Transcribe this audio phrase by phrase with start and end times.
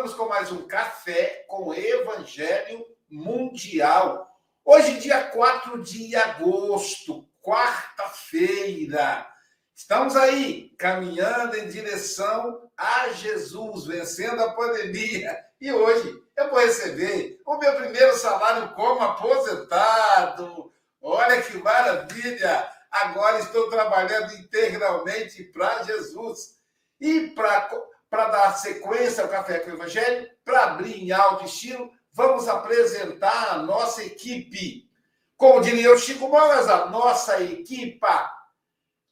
[0.00, 4.34] Estamos com mais um café com Evangelho Mundial.
[4.64, 9.30] Hoje, dia 4 de agosto, quarta-feira.
[9.74, 15.38] Estamos aí caminhando em direção a Jesus, vencendo a pandemia.
[15.60, 20.72] E hoje eu vou receber o meu primeiro salário como aposentado.
[21.02, 22.72] Olha que maravilha!
[22.90, 26.58] agora estou trabalhando integralmente para Jesus.
[26.98, 27.68] E para
[28.10, 33.58] dar sequência ao Café com o Evangelho, para abrir em alto estilo, vamos apresentar a
[33.58, 34.88] nossa equipe.
[35.36, 38.30] Como diria o Chico Mogas, a nossa equipa.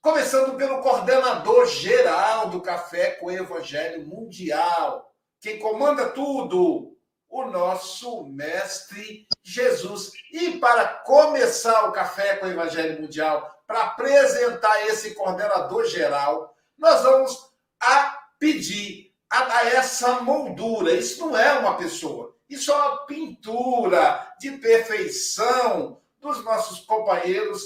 [0.00, 5.14] Começando pelo coordenador geral do Café com o Evangelho Mundial.
[5.40, 6.96] Quem comanda tudo,
[7.28, 10.12] o nosso mestre Jesus.
[10.32, 17.02] E para começar o Café com o Evangelho Mundial, para apresentar esse coordenador geral, nós
[17.02, 20.92] vamos a pedir a essa moldura.
[20.92, 27.62] Isso não é uma pessoa, isso é uma pintura de perfeição dos nossos companheiros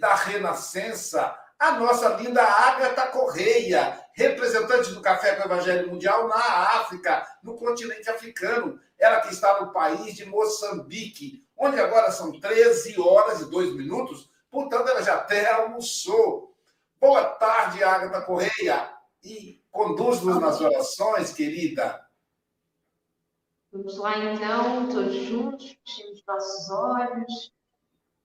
[0.00, 6.36] da Renascença, a nossa linda Agatha Correia, representante do Café com o Evangelho Mundial na
[6.36, 8.80] África, no continente africano.
[8.98, 14.32] Ela que está no país de Moçambique, onde agora são 13 horas e 2 minutos,
[14.52, 16.54] Portanto, ela já até almoçou.
[17.00, 18.92] Boa tarde, Agatha Correia.
[19.24, 22.06] E conduz-nos nas orações, querida.
[23.72, 27.52] Vamos lá, então, todos juntos, fechemos nossos olhos,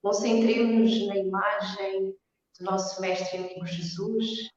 [0.02, 2.16] concentremos-nos na imagem
[2.60, 4.52] do nosso Mestre e amigo Jesus.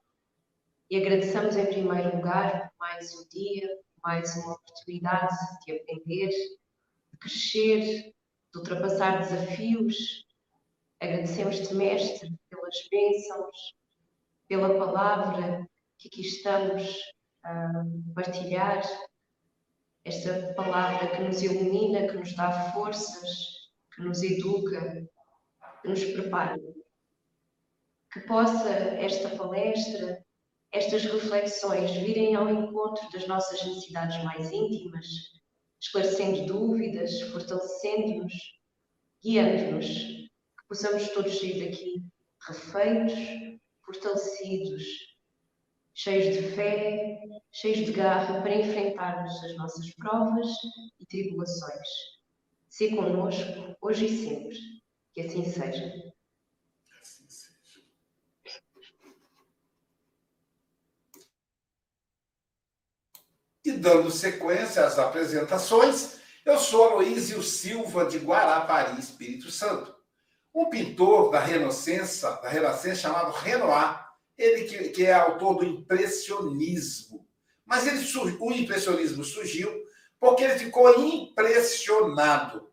[0.91, 7.19] E agradeçamos em primeiro lugar por mais um dia, mais uma oportunidade de aprender, de
[7.21, 8.13] crescer,
[8.53, 10.27] de ultrapassar desafios,
[11.03, 13.75] Agradecemos-te, Mestre, pelas bênçãos,
[14.47, 15.67] pela palavra
[16.01, 16.99] que aqui estamos
[17.45, 17.85] a
[18.15, 18.83] partilhar,
[20.05, 25.07] esta palavra que nos ilumina, que nos dá forças, que nos educa,
[25.83, 26.57] que nos prepara.
[28.13, 30.25] Que possa esta palestra,
[30.73, 35.07] estas reflexões virem ao encontro das nossas necessidades mais íntimas,
[35.81, 38.33] esclarecendo dúvidas, fortalecendo-nos,
[39.23, 40.21] guiando-nos
[40.71, 42.01] possamos todos sair daqui
[42.47, 43.13] refeitos,
[43.85, 44.85] fortalecidos,
[45.95, 47.21] cheios de fé,
[47.53, 50.49] cheios de garra para enfrentarmos as nossas provas
[50.99, 51.89] e tribulações.
[52.69, 54.59] Se conosco, hoje e sempre.
[55.13, 56.13] Que assim seja.
[57.01, 57.85] Assim seja.
[63.65, 70.01] E dando sequência às apresentações, eu sou Aloísio Silva de Guarapari, Espírito Santo
[70.55, 74.10] um pintor da Renascença, da Renascença chamado Renoir,
[74.41, 77.27] ele que, que é autor do impressionismo.
[77.65, 78.05] Mas ele,
[78.41, 79.71] o impressionismo surgiu
[80.19, 82.71] porque ele ficou impressionado.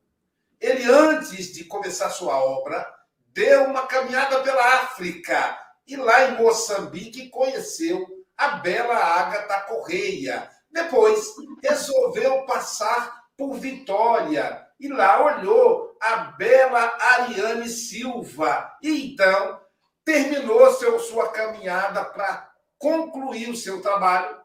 [0.59, 2.85] Ele, antes de começar sua obra,
[3.33, 8.05] deu uma caminhada pela África e lá em Moçambique conheceu
[8.35, 10.49] a bela Ágata Correia.
[10.71, 18.77] Depois resolveu passar por Vitória e lá olhou a bela Ariane Silva.
[18.81, 19.59] E então
[20.07, 24.37] terminou seu, sua caminhada para concluir o seu trabalho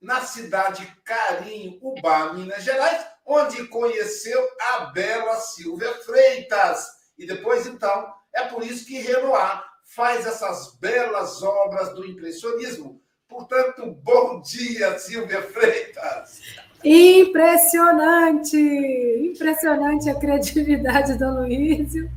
[0.00, 6.86] na cidade Carim, Ubá, Minas Gerais, onde conheceu a bela Silvia Freitas.
[7.18, 9.62] E depois, então, é por isso que Renoir
[9.94, 12.98] faz essas belas obras do impressionismo.
[13.28, 16.40] Portanto, bom dia, Silvia Freitas.
[16.82, 18.56] Impressionante!
[18.56, 22.10] Impressionante a criatividade do Luísio.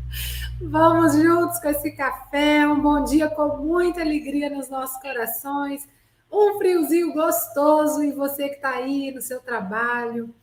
[0.69, 2.65] Vamos juntos com esse café.
[2.65, 5.88] Um bom dia com muita alegria nos nossos corações.
[6.31, 10.33] Um friozinho gostoso em você que está aí no seu trabalho,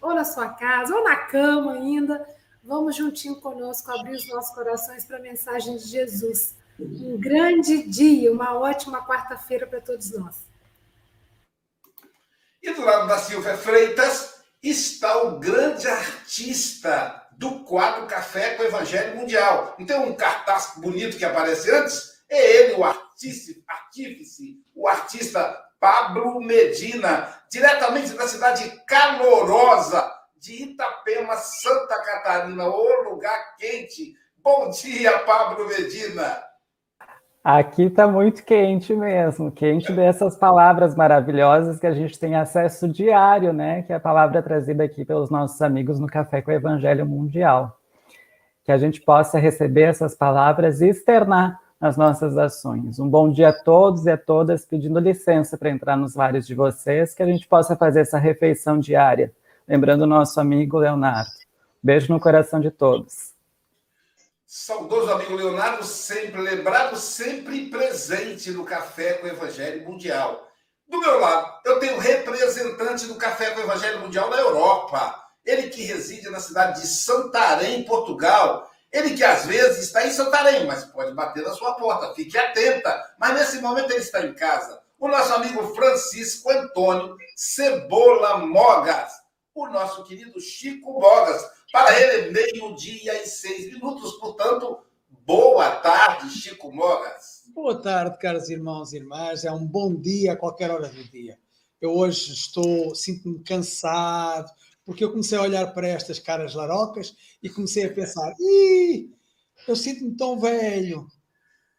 [0.00, 2.26] ou na sua casa, ou na cama ainda.
[2.64, 6.56] Vamos juntinho conosco abrir os nossos corações para a mensagem de Jesus.
[6.80, 10.36] Um grande dia, uma ótima quarta-feira para todos nós.
[12.62, 18.66] E do lado da Silvia Freitas está o grande artista do quadro Café com o
[18.66, 19.74] Evangelho Mundial.
[19.78, 26.40] Então, um cartaz bonito que aparece antes é ele, o artífice, artífice o artista Pablo
[26.40, 34.14] Medina, diretamente da cidade calorosa de Itapema, Santa Catarina, o lugar quente.
[34.38, 36.45] Bom dia, Pablo Medina.
[37.48, 43.52] Aqui está muito quente mesmo, quente dessas palavras maravilhosas que a gente tem acesso diário,
[43.52, 43.82] né?
[43.82, 47.78] Que é a palavra trazida aqui pelos nossos amigos no Café com o Evangelho Mundial.
[48.64, 52.98] que a gente possa receber essas palavras e externar nas nossas ações.
[52.98, 56.54] Um bom dia a todos e a todas, pedindo licença para entrar nos lares de
[56.56, 59.32] vocês, que a gente possa fazer essa refeição diária,
[59.68, 61.30] lembrando o nosso amigo Leonardo.
[61.80, 63.35] Beijo no coração de todos.
[64.48, 70.46] Saudoso amigo Leonardo, sempre lembrado, sempre presente no Café com o Evangelho Mundial.
[70.86, 75.20] Do meu lado, eu tenho representante do Café com o Evangelho Mundial na Europa.
[75.44, 78.70] Ele que reside na cidade de Santarém, Portugal.
[78.92, 82.14] Ele que às vezes está em Santarém, mas pode bater na sua porta.
[82.14, 83.14] Fique atenta.
[83.18, 84.80] Mas nesse momento ele está em casa.
[84.96, 89.12] O nosso amigo Francisco Antônio Cebola Mogas.
[89.52, 91.44] O nosso querido Chico Mogas.
[91.72, 94.12] Para ele, meio-dia e seis minutos.
[94.18, 94.78] Portanto,
[95.26, 97.42] boa tarde, Chico Mogas.
[97.52, 99.44] Boa tarde, caros irmãos e irmãs.
[99.44, 101.38] É um bom dia a qualquer hora do dia.
[101.80, 104.48] Eu hoje estou, sinto-me cansado,
[104.84, 109.10] porque eu comecei a olhar para estas caras larocas e comecei a pensar: Ih,
[109.66, 111.08] eu sinto-me tão velho,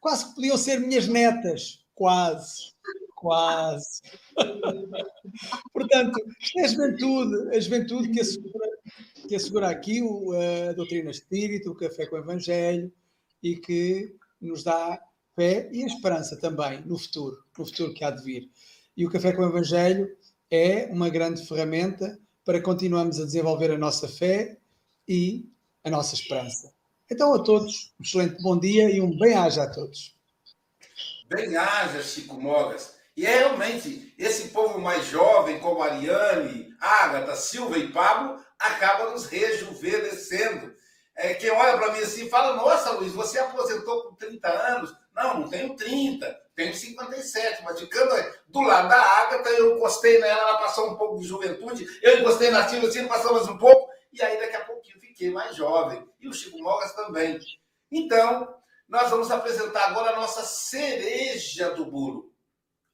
[0.02, 2.74] quase que podiam ser minhas netas, quase,
[3.18, 4.02] quase.
[5.74, 6.20] Portanto,
[6.56, 8.70] é a juventude, a juventude que assegura,
[9.28, 12.94] que assegura aqui o, a doutrina espírita, o café com o evangelho
[13.42, 15.02] e que nos dá
[15.36, 18.50] fé e esperança também no futuro, no futuro que há de vir.
[18.96, 20.16] E o café com o evangelho
[20.50, 24.58] é uma grande ferramenta para continuarmos a desenvolver a nossa fé
[25.08, 25.50] e
[25.84, 26.72] a nossa esperança.
[27.10, 30.16] Então, a todos, um excelente bom dia e um bem-aja a todos.
[31.30, 32.97] Bem-aja, Chico Mogas.
[33.18, 39.26] E é realmente, esse povo mais jovem, como Ariane, Ágata, Silva e Pablo, acaba nos
[39.26, 40.76] rejuvenescendo.
[41.16, 44.96] É, quem olha para mim assim fala: Nossa, Luiz, você aposentou com 30 anos.
[45.16, 48.14] Não, não tenho 30, tenho 57, mas ficando
[48.50, 52.52] do lado da Ágata, eu encostei nela, ela passou um pouco de juventude, eu encostei
[52.52, 56.08] na Silvia, assim, passou mais um pouco, e aí daqui a pouquinho fiquei mais jovem.
[56.20, 57.40] E o Chico Mogas também.
[57.92, 58.56] Então,
[58.88, 62.37] nós vamos apresentar agora a nossa cereja do bolo.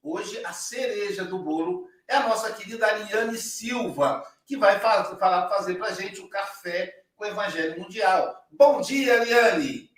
[0.03, 5.47] Hoje, a cereja do bolo é a nossa querida Ariane Silva, que vai fazer, falar,
[5.47, 8.45] fazer para a gente o café com o Evangelho Mundial.
[8.51, 9.89] Bom dia, Ariane!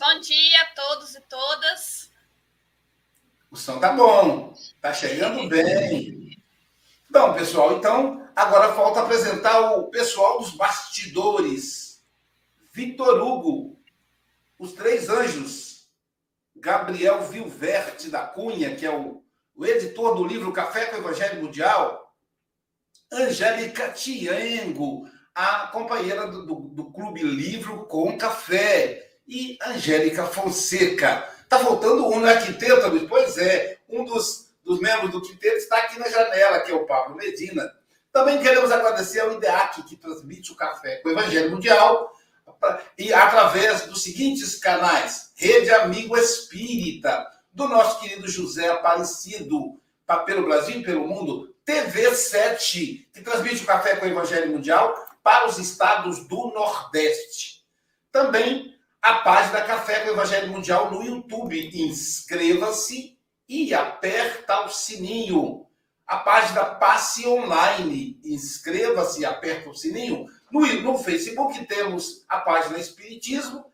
[0.00, 2.10] Bom dia a todos e todas.
[3.50, 6.42] O som tá bom, tá chegando bem.
[7.10, 12.02] Bom, pessoal, então agora falta apresentar o pessoal dos bastidores.
[12.72, 13.78] Victor Hugo,
[14.58, 15.73] os três anjos,
[16.64, 19.22] Gabriel Vilverte da Cunha, que é o,
[19.54, 22.10] o editor do livro Café com o Evangelho Mundial,
[23.12, 31.28] Angélica Tiengo, a companheira do, do, do Clube Livro com Café, e Angélica Fonseca.
[31.42, 32.40] Está faltando um, né?
[32.42, 33.04] Quinteto, Luiz?
[33.08, 36.86] Pois é, um dos, dos membros do quinteto está aqui na janela, que é o
[36.86, 37.70] Pablo Medina.
[38.12, 42.12] Também queremos agradecer ao IDEAC, que transmite o café com o Evangelho Mundial,
[42.98, 49.80] e através dos seguintes canais: Rede Amigo Espírita, do nosso querido José Aparecido,
[50.26, 55.48] pelo Brasil e pelo mundo, TV7, que transmite o café com o Evangelho Mundial para
[55.48, 57.64] os estados do Nordeste.
[58.12, 58.74] Também
[59.04, 61.70] a página Café com o Evangelho Mundial no YouTube.
[61.74, 65.66] Inscreva-se e aperta o sininho.
[66.06, 68.18] A página Passe Online.
[68.24, 70.26] Inscreva-se e aperta o sininho.
[70.54, 73.72] No, no Facebook temos a página Espiritismo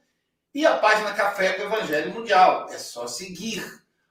[0.55, 2.69] e a página Café com Evangelho Mundial.
[2.71, 3.63] É só seguir.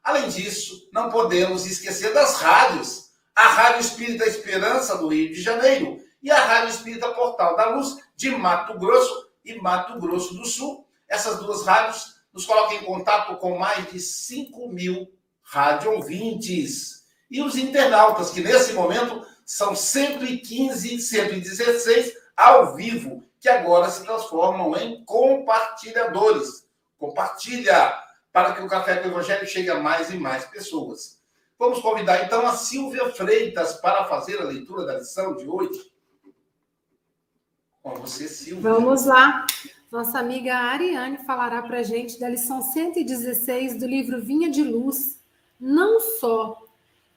[0.03, 3.09] Além disso, não podemos esquecer das rádios.
[3.35, 7.97] A Rádio Espírita Esperança do Rio de Janeiro e a Rádio Espírita Portal da Luz
[8.15, 13.35] de Mato Grosso e Mato Grosso do Sul essas duas rádios nos colocam em contato
[13.38, 15.11] com mais de 5 mil
[15.41, 17.03] rádio ouvintes.
[17.31, 24.74] E os internautas, que nesse momento são 115, 116 ao vivo, que agora se transformam
[24.77, 26.65] em compartilhadores.
[26.98, 27.93] Compartilha
[28.31, 31.19] para que o Café com o Evangelho chegue a mais e mais pessoas.
[31.58, 35.91] Vamos convidar então a Silvia Freitas para fazer a leitura da lição de hoje.
[37.84, 38.72] Com você, Silvia.
[38.72, 39.46] Vamos lá.
[39.91, 45.19] Nossa amiga Ariane falará para a gente da lição 116 do livro Vinha de Luz.
[45.60, 46.62] Não só.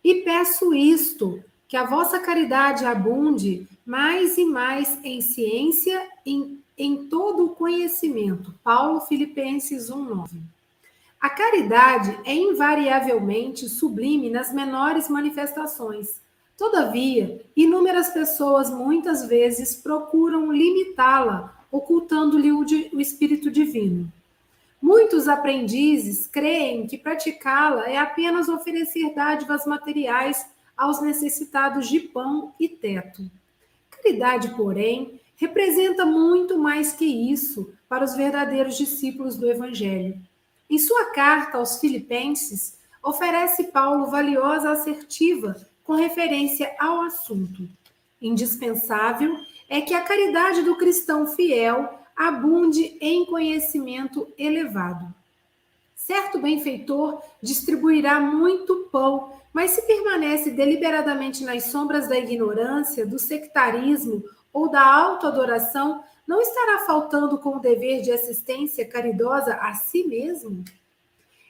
[0.03, 7.09] E peço isto, que a vossa caridade abunde mais e mais em ciência, em, em
[7.09, 8.55] todo o conhecimento.
[8.63, 10.41] Paulo Filipenses 1,9.
[11.21, 16.21] A caridade é invariavelmente sublime nas menores manifestações.
[16.57, 22.61] Todavia, inúmeras pessoas muitas vezes procuram limitá-la ocultando-lhe o,
[22.93, 24.13] o Espírito Divino.
[24.81, 30.45] Muitos aprendizes creem que praticá-la é apenas oferecer dádivas materiais
[30.77, 33.23] aos necessitados de pão e teto.
[34.03, 40.21] Caridade, porém, representa muito mais que isso para os verdadeiros discípulos do Evangelho.
[40.69, 45.55] Em sua carta aos Filipenses, oferece Paulo valiosa assertiva
[45.85, 47.69] com referência ao assunto.
[48.21, 49.37] Indispensável
[49.69, 55.15] é que a caridade do cristão fiel abunde em conhecimento elevado.
[56.05, 64.25] Certo benfeitor distribuirá muito pão, mas se permanece deliberadamente nas sombras da ignorância, do sectarismo
[64.53, 70.65] ou da autoadoração, não estará faltando com o dever de assistência caridosa a si mesmo?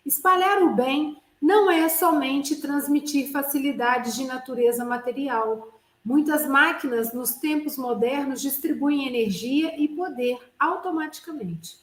[0.05, 5.81] Espalhar o bem não é somente transmitir facilidades de natureza material.
[6.05, 11.81] Muitas máquinas nos tempos modernos distribuem energia e poder automaticamente.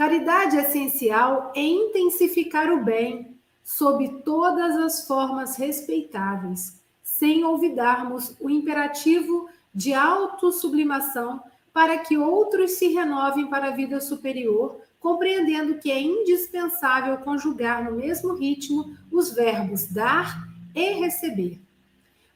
[0.00, 9.46] Caridade essencial é intensificar o bem sob todas as formas respeitáveis, sem olvidarmos o imperativo
[9.74, 17.18] de autossublimação para que outros se renovem para a vida superior, compreendendo que é indispensável
[17.18, 21.60] conjugar no mesmo ritmo os verbos dar e receber.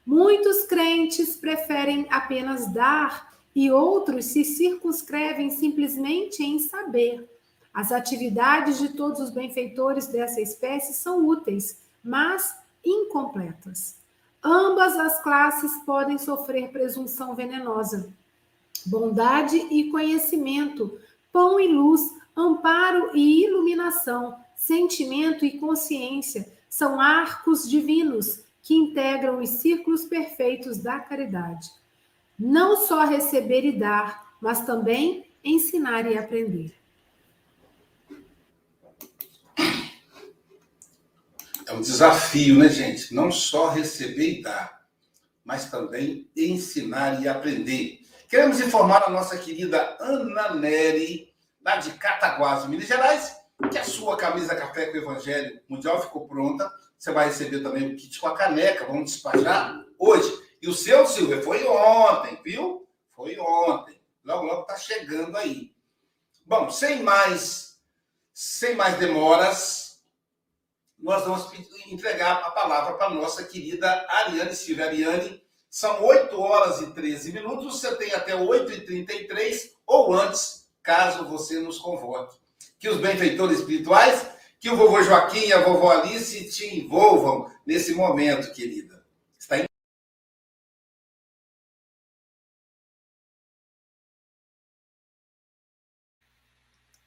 [0.04, 7.32] Muitos crentes preferem apenas dar e outros se circunscrevem simplesmente em saber.
[7.74, 13.96] As atividades de todos os benfeitores dessa espécie são úteis, mas incompletas.
[14.42, 18.14] Ambas as classes podem sofrer presunção venenosa.
[18.86, 20.96] Bondade e conhecimento,
[21.32, 29.48] pão e luz, amparo e iluminação, sentimento e consciência são arcos divinos que integram os
[29.48, 31.70] círculos perfeitos da caridade.
[32.38, 36.83] Não só receber e dar, mas também ensinar e aprender.
[41.74, 43.14] Um desafio, né, gente?
[43.14, 44.80] Não só receber e dar,
[45.44, 48.00] mas também ensinar e aprender.
[48.28, 51.32] Queremos informar a nossa querida Ana Neri,
[51.64, 53.36] lá de Cataguases, Minas Gerais,
[53.70, 56.70] que a sua camisa café com Evangelho Mundial ficou pronta.
[56.98, 60.32] Você vai receber também o kit com a caneca, vamos despachar hoje.
[60.60, 62.88] E o seu, Silvia, foi ontem, viu?
[63.14, 64.00] Foi ontem.
[64.24, 65.72] Logo, logo tá chegando aí.
[66.46, 67.78] Bom, sem mais,
[68.32, 69.83] sem mais demoras,
[70.98, 71.52] nós vamos
[71.86, 74.84] entregar a palavra para a nossa querida Ariane Silva.
[74.84, 81.58] Ariane, são 8 horas e 13 minutos, você tem até 8h33 ou antes, caso você
[81.58, 82.38] nos convoque.
[82.78, 84.24] Que os benfeitores espirituais,
[84.60, 89.04] que o vovô Joaquim e a vovó Alice te envolvam nesse momento, querida.
[89.38, 89.64] Está em...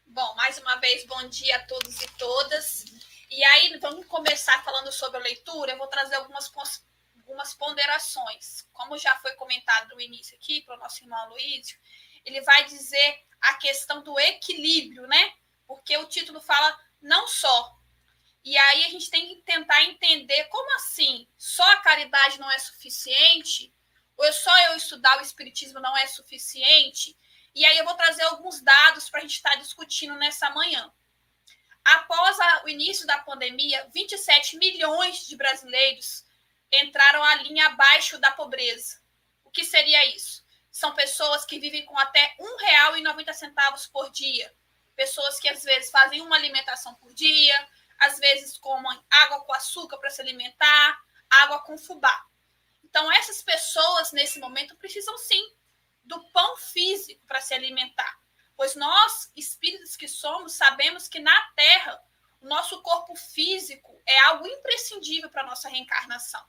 [0.06, 2.86] Bom, mais uma vez, bom dia a todos e todas.
[3.30, 5.74] E aí, vamos começar falando sobre a leitura.
[5.74, 6.50] Eu vou trazer algumas,
[7.18, 8.66] algumas ponderações.
[8.72, 11.78] Como já foi comentado no início aqui, para o nosso irmão Luísio,
[12.24, 15.34] ele vai dizer a questão do equilíbrio, né?
[15.68, 17.78] Porque o título fala não só.
[18.46, 22.58] E aí a gente tem que tentar entender como assim só a caridade não é
[22.58, 23.74] suficiente,
[24.16, 27.18] ou é só eu estudar o Espiritismo não é suficiente.
[27.54, 30.94] E aí eu vou trazer alguns dados para a gente estar tá discutindo nessa manhã.
[31.88, 36.26] Após a, o início da pandemia, 27 milhões de brasileiros
[36.70, 39.00] entraram a linha abaixo da pobreza.
[39.46, 40.46] O que seria isso?
[40.70, 42.44] São pessoas que vivem com até R$
[43.02, 44.54] 1,90 por dia.
[44.98, 49.98] Pessoas que às vezes fazem uma alimentação por dia, às vezes comem água com açúcar
[49.98, 52.26] para se alimentar, água com fubá.
[52.84, 55.56] Então, essas pessoas, nesse momento, precisam sim
[56.04, 58.20] do pão físico para se alimentar.
[58.58, 62.04] Pois nós, espíritos que somos, sabemos que na Terra,
[62.42, 66.44] o nosso corpo físico é algo imprescindível para a nossa reencarnação.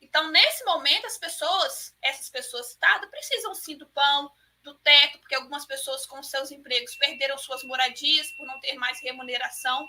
[0.00, 4.30] Então, nesse momento, as pessoas, essas pessoas citadas, precisam sim do pão,
[4.64, 9.00] do teto, porque algumas pessoas com seus empregos perderam suas moradias por não ter mais
[9.00, 9.88] remuneração.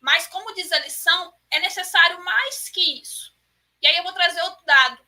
[0.00, 3.36] Mas, como diz a lição, é necessário mais que isso.
[3.82, 5.04] E aí eu vou trazer outro dado.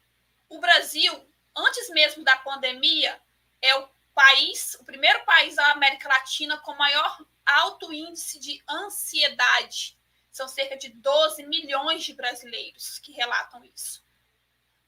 [0.49, 3.21] O Brasil, antes mesmo da pandemia,
[3.62, 9.99] é o país, o primeiro país da América Latina com maior alto índice de ansiedade.
[10.33, 14.03] São cerca de 12 milhões de brasileiros que relatam isso.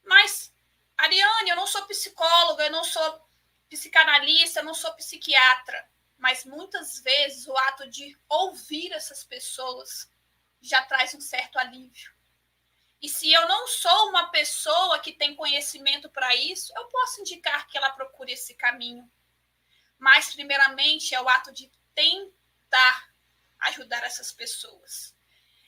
[0.03, 0.51] Mas,
[0.97, 3.29] Ariane, eu não sou psicóloga, eu não sou
[3.69, 10.11] psicanalista, eu não sou psiquiatra, mas muitas vezes o ato de ouvir essas pessoas
[10.59, 12.11] já traz um certo alívio.
[12.99, 17.67] E se eu não sou uma pessoa que tem conhecimento para isso, eu posso indicar
[17.67, 19.09] que ela procure esse caminho
[19.99, 23.09] mas primeiramente é o ato de tentar
[23.59, 25.13] ajudar essas pessoas.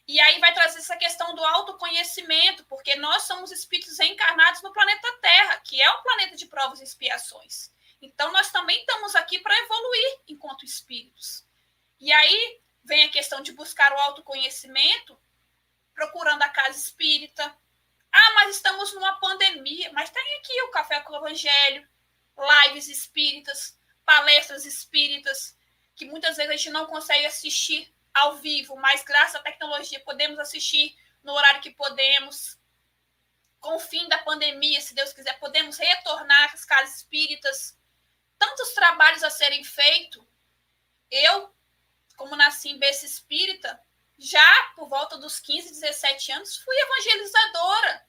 [0.07, 5.19] E aí vai trazer essa questão do autoconhecimento, porque nós somos espíritos reencarnados no planeta
[5.21, 7.71] Terra, que é um planeta de provas e expiações.
[8.01, 11.45] Então, nós também estamos aqui para evoluir enquanto espíritos.
[12.00, 15.17] E aí vem a questão de buscar o autoconhecimento,
[15.93, 17.55] procurando a casa espírita.
[18.11, 19.91] Ah, mas estamos numa pandemia.
[19.93, 21.88] Mas tem aqui o Café com o Evangelho,
[22.65, 23.79] lives espíritas,
[24.12, 25.58] palestras espíritas,
[25.96, 30.38] que muitas vezes a gente não consegue assistir ao vivo, mas graças à tecnologia podemos
[30.38, 32.60] assistir no horário que podemos.
[33.62, 37.77] Com o fim da pandemia, se Deus quiser, podemos retornar às casas espíritas.
[38.38, 40.25] Tantos trabalhos a serem feitos.
[41.10, 41.56] Eu,
[42.18, 43.82] como nasci em berço espírita,
[44.18, 48.06] já por volta dos 15, 17 anos, fui evangelizadora.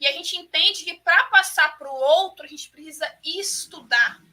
[0.00, 4.29] E a gente entende que para passar para o outro, a gente precisa estudar.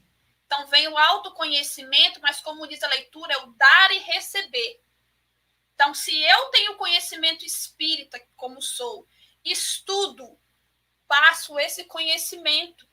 [0.48, 4.82] Então, vem o autoconhecimento, mas como diz a leitura, é o dar e receber.
[5.76, 9.06] Então, se eu tenho conhecimento espírita, como sou,
[9.44, 10.40] estudo,
[11.06, 12.88] passo esse conhecimento,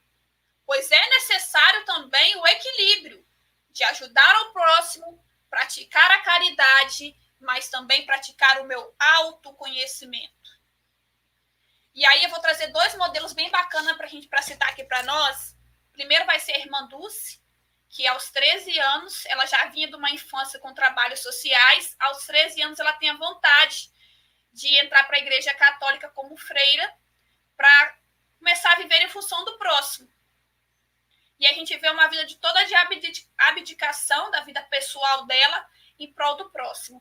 [0.66, 3.24] pois é necessário também o equilíbrio
[3.70, 10.34] de ajudar ao próximo, praticar a caridade, mas também praticar o meu autoconhecimento.
[11.94, 14.82] E aí eu vou trazer dois modelos bem bacanas para a gente para citar aqui
[14.82, 15.56] para nós.
[15.92, 17.40] Primeiro vai ser a irmã Dulce,
[17.94, 22.60] que aos 13 anos ela já vinha de uma infância com trabalhos sociais, aos 13
[22.60, 23.88] anos ela tem a vontade
[24.52, 26.92] de entrar para a igreja católica como freira
[27.56, 27.96] para
[28.36, 30.12] começar a viver em função do próximo.
[31.38, 32.74] E a gente vê uma vida de toda de
[33.38, 35.64] abdicação da vida pessoal dela
[35.96, 37.00] em prol do próximo.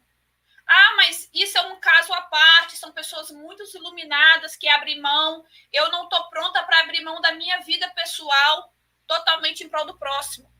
[0.67, 5.43] Ah, mas isso é um caso à parte, são pessoas muito iluminadas que abrem mão.
[5.71, 8.71] Eu não estou pronta para abrir mão da minha vida pessoal
[9.07, 10.52] totalmente em prol do próximo.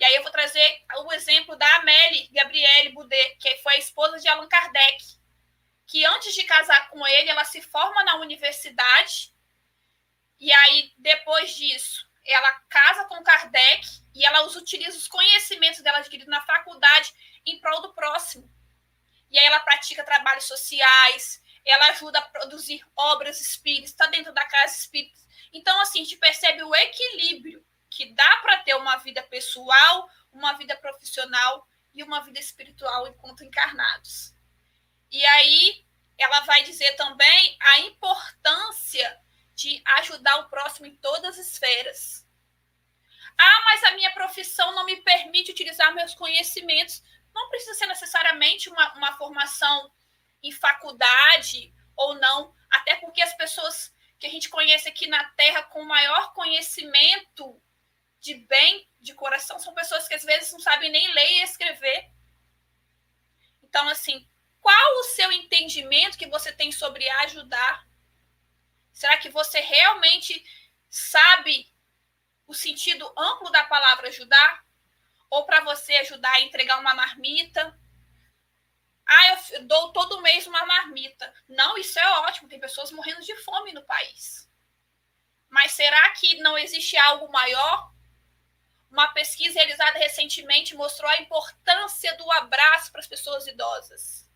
[0.00, 4.18] E aí eu vou trazer o exemplo da Amélie Gabriele Boudet, que foi a esposa
[4.18, 5.04] de Allan Kardec,
[5.86, 9.34] que antes de casar com ele, ela se forma na universidade,
[10.40, 16.30] e aí depois disso, ela casa com Kardec e ela utiliza os conhecimentos dela adquiridos
[16.30, 17.12] na faculdade
[17.44, 18.50] em prol do próximo.
[19.30, 24.46] E aí ela pratica trabalhos sociais, ela ajuda a produzir obras espíritas, está dentro da
[24.46, 25.20] casa espírita.
[25.52, 30.52] Então, assim, a gente percebe o equilíbrio que dá para ter uma vida pessoal, uma
[30.54, 34.32] vida profissional e uma vida espiritual enquanto encarnados.
[35.10, 35.84] E aí
[36.16, 39.20] ela vai dizer também a importância
[39.54, 42.26] de ajudar o próximo em todas as esferas.
[43.36, 47.02] Ah, mas a minha profissão não me permite utilizar meus conhecimentos.
[47.34, 49.90] Não precisa ser necessariamente uma, uma formação
[50.42, 55.62] em faculdade ou não, até porque as pessoas que a gente conhece aqui na Terra
[55.64, 57.60] com maior conhecimento
[58.20, 62.10] de bem, de coração, são pessoas que às vezes não sabem nem ler e escrever.
[63.62, 64.28] Então, assim,
[64.60, 67.88] qual o seu entendimento que você tem sobre ajudar?
[68.92, 70.44] Será que você realmente
[70.88, 71.72] sabe
[72.46, 74.64] o sentido amplo da palavra ajudar?
[75.30, 77.78] Ou para você ajudar a entregar uma marmita?
[79.06, 81.32] Ah, eu dou todo mês uma marmita.
[81.48, 82.48] Não, isso é ótimo.
[82.48, 84.50] Tem pessoas morrendo de fome no país.
[85.48, 87.92] Mas será que não existe algo maior?
[88.90, 94.28] Uma pesquisa realizada recentemente mostrou a importância do abraço para as pessoas idosas.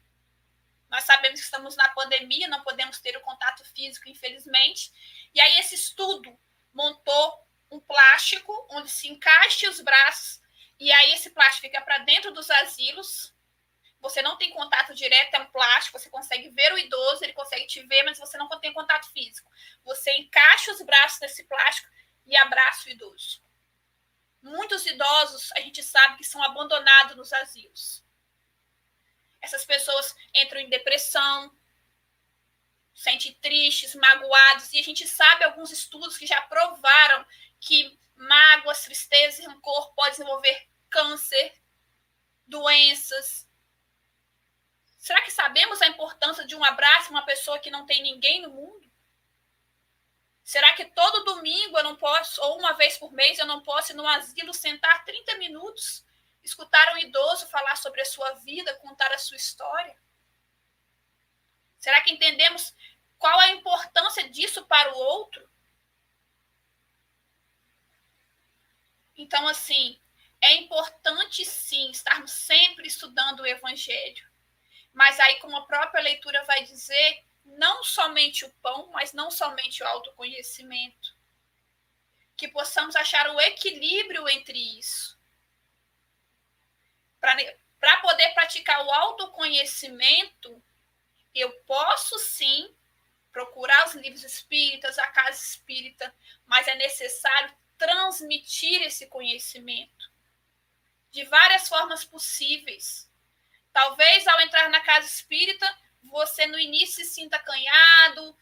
[0.88, 4.92] Nós sabemos que estamos na pandemia, não podemos ter o contato físico, infelizmente.
[5.34, 6.38] E aí, esse estudo
[6.72, 10.40] montou um plástico onde se encaixe os braços,
[10.78, 13.34] e aí esse plástico fica para dentro dos asilos.
[14.00, 17.66] Você não tem contato direto, é um plástico, você consegue ver o idoso, ele consegue
[17.66, 19.50] te ver, mas você não tem contato físico.
[19.82, 21.88] Você encaixa os braços nesse plástico
[22.26, 23.42] e abraça o idoso.
[24.44, 28.04] Muitos idosos, a gente sabe que são abandonados nos asilos.
[29.40, 31.50] Essas pessoas entram em depressão,
[32.94, 37.24] sentem tristes, magoados, e a gente sabe alguns estudos que já provaram
[37.58, 41.54] que mágoas, tristeza e rancor podem desenvolver câncer,
[42.46, 43.48] doenças.
[44.98, 48.50] Será que sabemos a importância de um abraço uma pessoa que não tem ninguém no
[48.50, 48.92] mundo?
[50.44, 53.92] Será que todo domingo eu não posso, ou uma vez por mês, eu não posso
[53.92, 56.04] ir no asilo sentar 30 minutos,
[56.44, 59.96] escutar um idoso falar sobre a sua vida, contar a sua história?
[61.78, 62.74] Será que entendemos
[63.18, 65.48] qual a importância disso para o outro?
[69.16, 69.98] Então, assim,
[70.42, 74.28] é importante sim estarmos sempre estudando o Evangelho.
[74.92, 79.82] Mas aí, como a própria leitura vai dizer, não somente o pão, mas não somente
[79.82, 81.14] o autoconhecimento.
[82.36, 85.18] Que possamos achar o equilíbrio entre isso.
[87.20, 90.62] Para poder praticar o autoconhecimento,
[91.34, 92.74] eu posso sim
[93.32, 96.14] procurar os livros espíritas, a casa espírita,
[96.46, 100.12] mas é necessário transmitir esse conhecimento
[101.10, 103.10] de várias formas possíveis.
[103.72, 105.66] Talvez ao entrar na casa espírita,
[106.04, 108.36] você no início se sinta acanhado,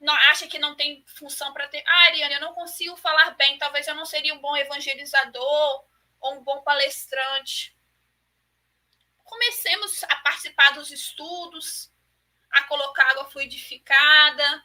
[0.00, 1.84] não, acha que não tem função para ter.
[1.86, 5.84] Ah, Ariane, eu não consigo falar bem, talvez eu não seria um bom evangelizador
[6.18, 7.76] ou um bom palestrante.
[9.22, 11.92] Comecemos a participar dos estudos,
[12.50, 14.64] a colocar água fluidificada,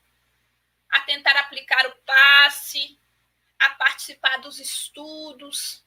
[0.90, 2.98] a tentar aplicar o passe,
[3.60, 5.86] a participar dos estudos.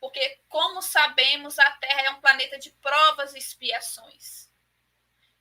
[0.00, 4.47] Porque, como sabemos, a Terra é um planeta de provas e expiações.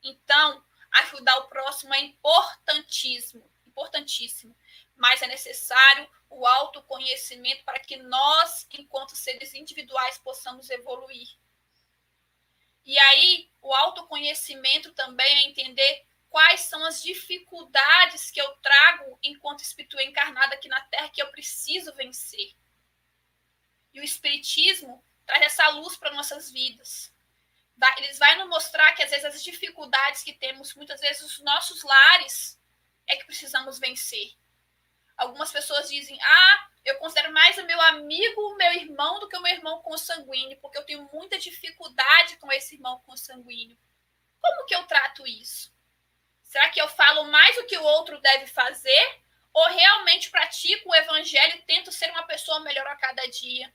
[0.04, 4.56] Então, ajudar o próximo é importantíssimo, importantíssimo.
[4.96, 11.28] Mas é necessário o autoconhecimento para que nós, enquanto seres individuais, possamos evoluir.
[12.86, 19.62] E aí, o autoconhecimento também é entender quais são as dificuldades que eu trago enquanto
[19.62, 22.56] espírito encarnado aqui na Terra que eu preciso vencer.
[23.94, 27.14] E o Espiritismo traz essa luz para nossas vidas.
[27.98, 31.84] Eles vai nos mostrar que às vezes as dificuldades que temos, muitas vezes os nossos
[31.84, 32.60] lares,
[33.08, 34.34] é que precisamos vencer.
[35.16, 39.38] Algumas pessoas dizem: Ah, eu considero mais o meu amigo, o meu irmão, do que
[39.38, 43.78] o meu irmão consanguíneo, porque eu tenho muita dificuldade com esse irmão consanguíneo.
[44.42, 45.76] Como que eu trato isso?
[46.44, 49.22] Será que eu falo mais o que o outro deve fazer?
[49.54, 53.74] Ou realmente pratico o evangelho e tento ser uma pessoa melhor a cada dia?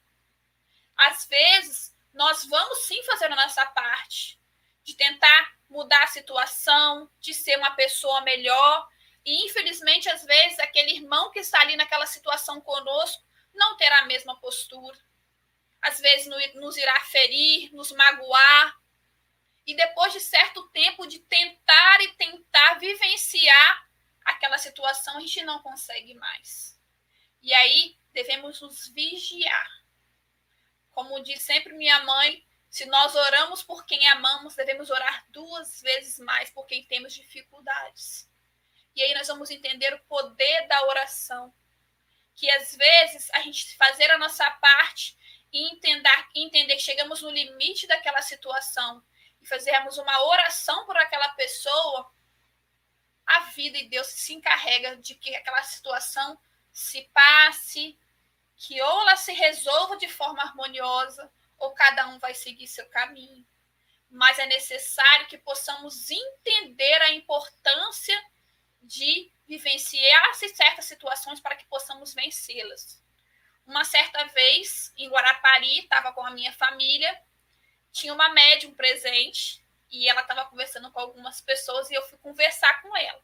[0.97, 4.41] Às vezes, nós vamos sim fazer a nossa parte
[4.85, 8.89] de tentar mudar a situação, de ser uma pessoa melhor,
[9.25, 13.23] e, infelizmente, às vezes, aquele irmão que está ali naquela situação conosco
[13.55, 14.99] não terá a mesma postura.
[15.81, 18.77] Às vezes, nos irá ferir, nos magoar.
[19.67, 23.89] E depois de certo tempo de tentar e tentar vivenciar
[24.25, 26.79] aquela situação, a gente não consegue mais.
[27.41, 29.82] E aí, devemos nos vigiar.
[30.93, 36.19] Como diz sempre minha mãe, se nós oramos por quem amamos, devemos orar duas vezes
[36.19, 38.29] mais por quem temos dificuldades.
[38.95, 41.53] E aí nós vamos entender o poder da oração.
[42.35, 45.17] Que às vezes a gente fazer a nossa parte
[45.53, 49.03] e entender, entender que chegamos no limite daquela situação
[49.43, 52.11] e fazermos uma oração por aquela pessoa,
[53.27, 56.39] a vida e Deus se encarrega de que aquela situação
[56.73, 57.99] se passe,
[58.63, 63.45] que ou ela se resolva de forma harmoniosa, ou cada um vai seguir seu caminho.
[64.09, 68.17] Mas é necessário que possamos entender a importância
[68.81, 73.03] de vivenciar certas situações para que possamos vencê-las.
[73.67, 77.21] Uma certa vez, em Guarapari, estava com a minha família,
[77.91, 82.81] tinha uma médium presente e ela estava conversando com algumas pessoas e eu fui conversar
[82.81, 83.23] com ela.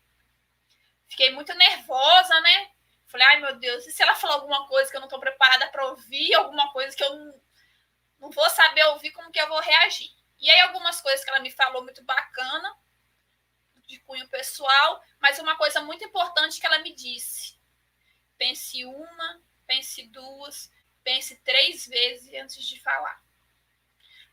[1.06, 2.72] Fiquei muito nervosa, né?
[3.08, 5.66] Falei, ai meu Deus, e se ela falar alguma coisa que eu não estou preparada
[5.68, 7.40] para ouvir, alguma coisa que eu não,
[8.20, 10.10] não vou saber ouvir, como que eu vou reagir?
[10.38, 12.76] E aí, algumas coisas que ela me falou muito bacana,
[13.86, 17.58] de cunho pessoal, mas uma coisa muito importante que ela me disse:
[18.36, 20.70] pense uma, pense duas,
[21.02, 23.20] pense três vezes antes de falar.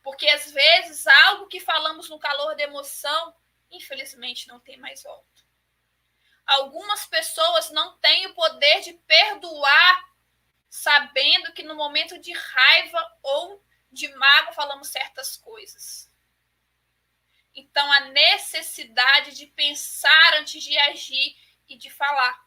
[0.04, 3.34] Porque às vezes algo que falamos no calor da emoção,
[3.72, 5.45] infelizmente não tem mais volta.
[6.46, 10.14] Algumas pessoas não têm o poder de perdoar,
[10.70, 16.12] sabendo que no momento de raiva ou de mágoa falamos certas coisas.
[17.56, 21.36] Então, a necessidade de pensar antes de agir
[21.68, 22.46] e de falar.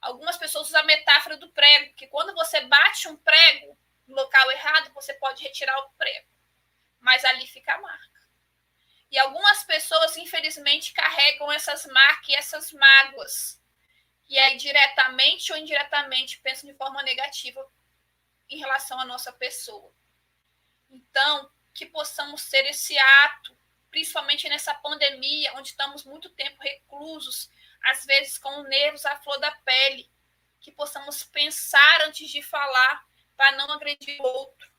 [0.00, 4.50] Algumas pessoas usam a metáfora do prego, que quando você bate um prego no local
[4.50, 6.28] errado, você pode retirar o prego,
[6.98, 8.17] mas ali fica a marca.
[9.10, 13.60] E algumas pessoas, infelizmente, carregam essas marcas e essas mágoas.
[14.28, 17.66] E aí, diretamente ou indiretamente, pensam de forma negativa
[18.50, 19.90] em relação à nossa pessoa.
[20.90, 23.56] Então, que possamos ser esse ato
[23.90, 27.50] principalmente nessa pandemia, onde estamos muito tempo reclusos,
[27.84, 30.10] às vezes com nervos à flor da pele,
[30.60, 34.70] que possamos pensar antes de falar para não agredir o outro,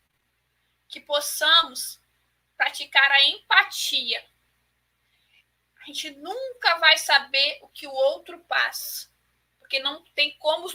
[0.88, 1.98] que possamos
[2.60, 4.22] praticar a empatia.
[5.82, 9.10] A gente nunca vai saber o que o outro passa,
[9.60, 10.67] porque não tem como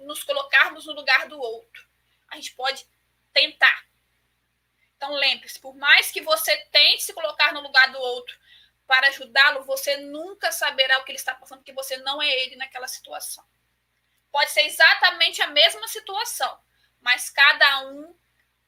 [0.00, 1.88] nos colocarmos no lugar do outro.
[2.28, 2.84] A gente pode
[3.32, 3.86] tentar,
[4.96, 8.36] então lembre-se, por mais que você tente se colocar no lugar do outro
[8.84, 12.56] para ajudá-lo, você nunca saberá o que ele está passando, porque você não é ele
[12.56, 13.44] naquela situação.
[14.32, 16.58] Pode ser exatamente a mesma situação,
[17.00, 18.12] mas cada um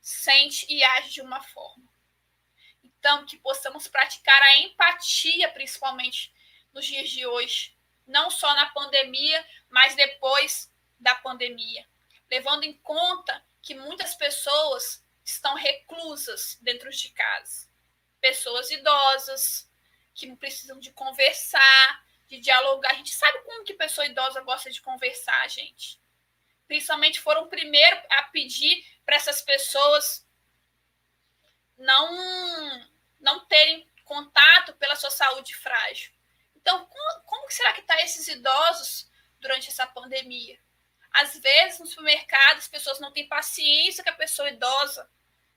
[0.00, 1.89] sente e age de uma forma.
[3.00, 6.32] Então, que possamos praticar a empatia, principalmente
[6.70, 7.74] nos dias de hoje,
[8.06, 11.88] não só na pandemia, mas depois da pandemia.
[12.30, 17.68] levando em conta que muitas pessoas estão reclusas dentro de casa.
[18.20, 19.68] Pessoas idosas
[20.14, 22.92] que precisam de conversar, de dialogar.
[22.92, 26.00] A gente sabe como que pessoa idosa gosta de conversar, gente.
[26.68, 30.24] Principalmente foram primeiro a pedir para essas pessoas
[31.76, 32.89] não
[33.20, 36.12] não terem contato pela sua saúde frágil.
[36.56, 40.58] Então, como, como será que está esses idosos durante essa pandemia?
[41.12, 45.10] Às vezes, no supermercado, as pessoas não têm paciência com a pessoa idosa.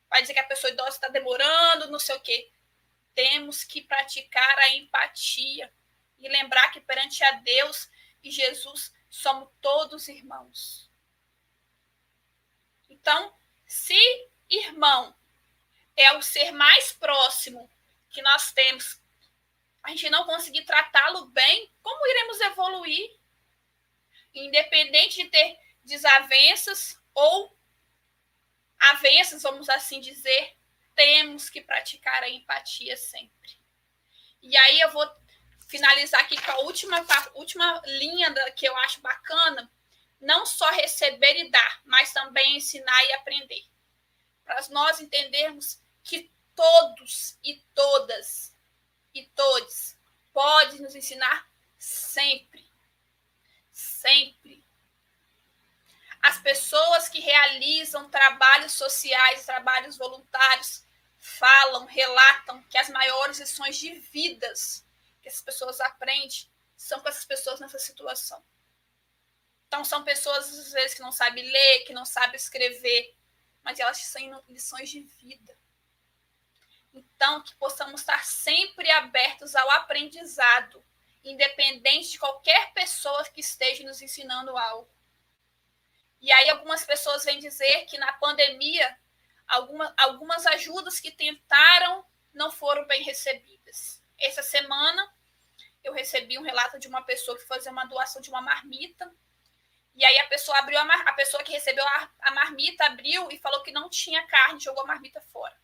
[0.10, 2.52] Vai dizer que a pessoa idosa está demorando, não sei o quê.
[3.16, 5.72] Temos que praticar a empatia
[6.18, 7.90] e lembrar que perante a Deus
[8.24, 10.90] e Jesus somos todos irmãos.
[12.90, 13.34] Então,
[13.68, 13.98] se
[14.50, 15.16] irmão
[15.96, 17.70] é o ser mais próximo
[18.10, 19.02] que nós temos,
[19.84, 23.20] a gente não conseguir tratá-lo bem, como iremos evoluir?
[24.34, 27.56] Independente de ter desavenças ou
[28.80, 30.56] avenças, vamos assim dizer,
[30.96, 33.62] temos que praticar a empatia sempre.
[34.42, 35.06] E aí eu vou
[35.68, 39.70] finalizar aqui com a última, última linha da, que eu acho bacana,
[40.20, 43.64] não só receber e dar, mas também ensinar e aprender.
[44.46, 48.56] Para nós entendermos que todos e todas
[49.14, 49.96] e todos
[50.32, 52.70] podem nos ensinar sempre.
[53.72, 54.64] Sempre.
[56.22, 60.86] As pessoas que realizam trabalhos sociais, trabalhos voluntários,
[61.18, 64.86] falam, relatam que as maiores lições de vidas
[65.22, 66.30] que essas pessoas aprendem
[66.76, 68.44] são com essas pessoas nessa situação.
[69.68, 73.16] Então, são pessoas, às vezes, que não sabem ler, que não sabem escrever,
[73.64, 75.58] mas elas têm lições de vida.
[77.24, 80.84] Então, que possamos estar sempre abertos ao aprendizado,
[81.24, 84.94] independente de qualquer pessoa que esteja nos ensinando algo.
[86.20, 89.00] E aí, algumas pessoas vêm dizer que na pandemia,
[89.48, 94.04] alguma, algumas ajudas que tentaram não foram bem recebidas.
[94.20, 95.10] Essa semana,
[95.82, 99.10] eu recebi um relato de uma pessoa que fazia uma doação de uma marmita.
[99.96, 101.08] E aí a pessoa abriu a, mar...
[101.08, 104.84] a pessoa que recebeu a, a marmita abriu e falou que não tinha carne, jogou
[104.84, 105.63] a marmita fora.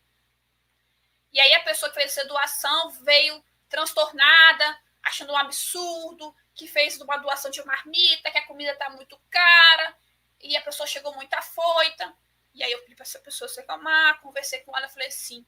[1.32, 7.00] E aí a pessoa que fez essa doação veio transtornada, achando um absurdo, que fez
[7.00, 9.96] uma doação de marmita, que a comida está muito cara,
[10.40, 12.14] e a pessoa chegou muito afoita.
[12.52, 15.46] E aí eu pedi para essa pessoa se acalmar, conversei com ela, falei assim: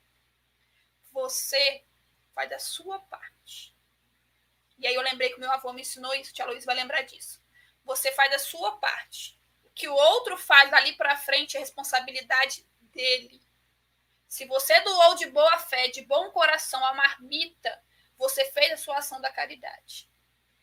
[1.11, 1.85] você
[2.35, 3.75] faz da sua parte.
[4.79, 7.41] E aí eu lembrei que meu avô me ensinou isso, tia Luiz vai lembrar disso.
[7.85, 9.39] Você faz da sua parte.
[9.65, 13.41] O que o outro faz dali para frente é responsabilidade dele.
[14.33, 17.79] Se você doou de boa fé, de bom coração a marmita,
[18.17, 20.09] você fez a sua ação da caridade.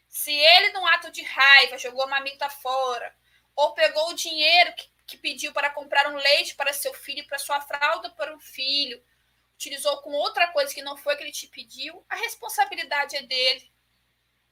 [0.07, 3.15] Se ele, num ato de raiva, jogou a marmita fora,
[3.55, 7.37] ou pegou o dinheiro que, que pediu para comprar um leite para seu filho, para
[7.37, 9.05] sua fralda para o filho,
[9.53, 13.71] utilizou com outra coisa que não foi que ele te pediu, a responsabilidade é dele.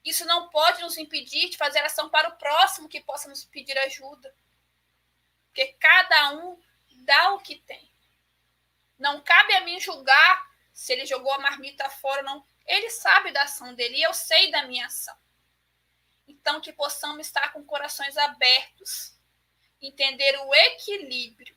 [0.06, 3.80] Isso não pode nos impedir de fazer ação para o próximo que possa nos pedir
[3.80, 4.32] ajuda.
[5.48, 6.62] Porque cada um
[7.04, 7.97] dá o que tem.
[8.98, 12.46] Não cabe a mim julgar se ele jogou a marmita fora ou não.
[12.66, 15.18] Ele sabe da ação dele e eu sei da minha ação.
[16.28, 19.18] Então, que possamos estar com corações abertos,
[19.82, 21.56] entender o equilíbrio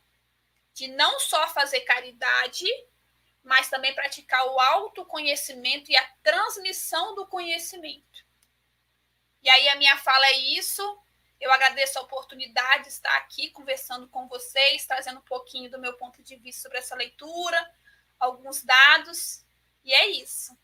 [0.72, 2.66] de não só fazer caridade,
[3.42, 8.24] mas também praticar o autoconhecimento e a transmissão do conhecimento.
[9.42, 10.82] E aí, a minha fala é isso.
[11.40, 15.94] Eu agradeço a oportunidade de estar aqui conversando com vocês, trazendo um pouquinho do meu
[15.94, 17.56] ponto de vista sobre essa leitura,
[18.18, 19.42] alguns dados,
[19.82, 20.54] e é isso.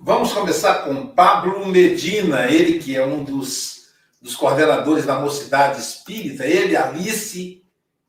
[0.00, 6.46] Vamos começar com Pablo Medina, ele que é um dos, dos coordenadores da Mocidade Espírita,
[6.46, 7.63] ele, Alice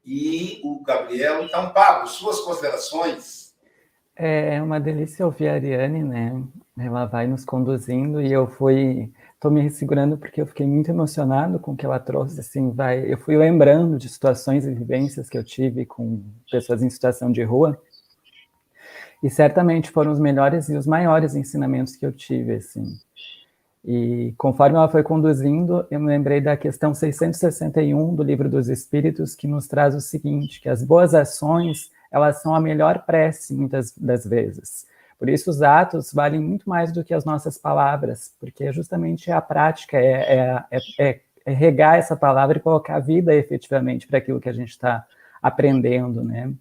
[0.05, 1.43] e o Gabriel.
[1.43, 3.53] Então, Pablo, suas considerações.
[4.15, 6.41] É uma delícia ouvir a Ariane, né?
[6.79, 11.59] Ela vai nos conduzindo e eu fui, estou me segurando porque eu fiquei muito emocionado
[11.59, 12.39] com o que ela trouxe.
[12.39, 16.89] Assim, vai, eu fui lembrando de situações e vivências que eu tive com pessoas em
[16.89, 17.81] situação de rua
[19.25, 22.99] e certamente foram os melhores e os maiores ensinamentos que eu tive, assim.
[23.87, 29.35] E conforme ela foi conduzindo, eu me lembrei da questão 661 do Livro dos Espíritos,
[29.35, 33.95] que nos traz o seguinte, que as boas ações, elas são a melhor prece, muitas
[33.95, 34.87] das vezes.
[35.19, 39.31] Por isso, os atos valem muito mais do que as nossas palavras, porque é justamente
[39.31, 44.41] a prática, é, é, é, é regar essa palavra e colocar vida efetivamente para aquilo
[44.41, 45.05] que a gente está
[45.43, 46.51] aprendendo, né?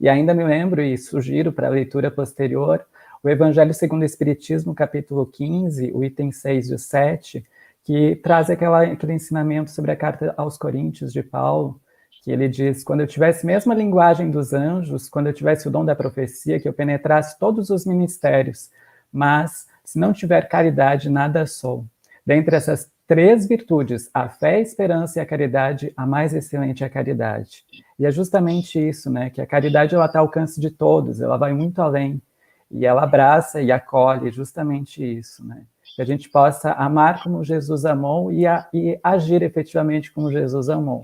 [0.00, 2.84] E ainda me lembro e sugiro para leitura posterior
[3.26, 7.44] o Evangelho segundo o Espiritismo, capítulo 15, o item 6 e o 7,
[7.82, 11.80] que traz aquela, aquele ensinamento sobre a carta aos Coríntios de Paulo,
[12.22, 15.72] que ele diz: quando eu tivesse mesmo a linguagem dos anjos, quando eu tivesse o
[15.72, 18.70] dom da profecia, que eu penetrasse todos os ministérios,
[19.12, 21.84] mas se não tiver caridade, nada sou.
[22.24, 26.86] Dentre essas três virtudes, a fé, a esperança e a caridade, a mais excelente é
[26.86, 27.64] a caridade.
[27.98, 29.30] E é justamente isso, né?
[29.30, 32.22] Que a caridade ela está ao alcance de todos, ela vai muito além
[32.70, 35.64] e ela abraça e acolhe justamente isso, né?
[35.94, 40.68] Que a gente possa amar como Jesus amou e, a, e agir efetivamente como Jesus
[40.68, 41.02] amou.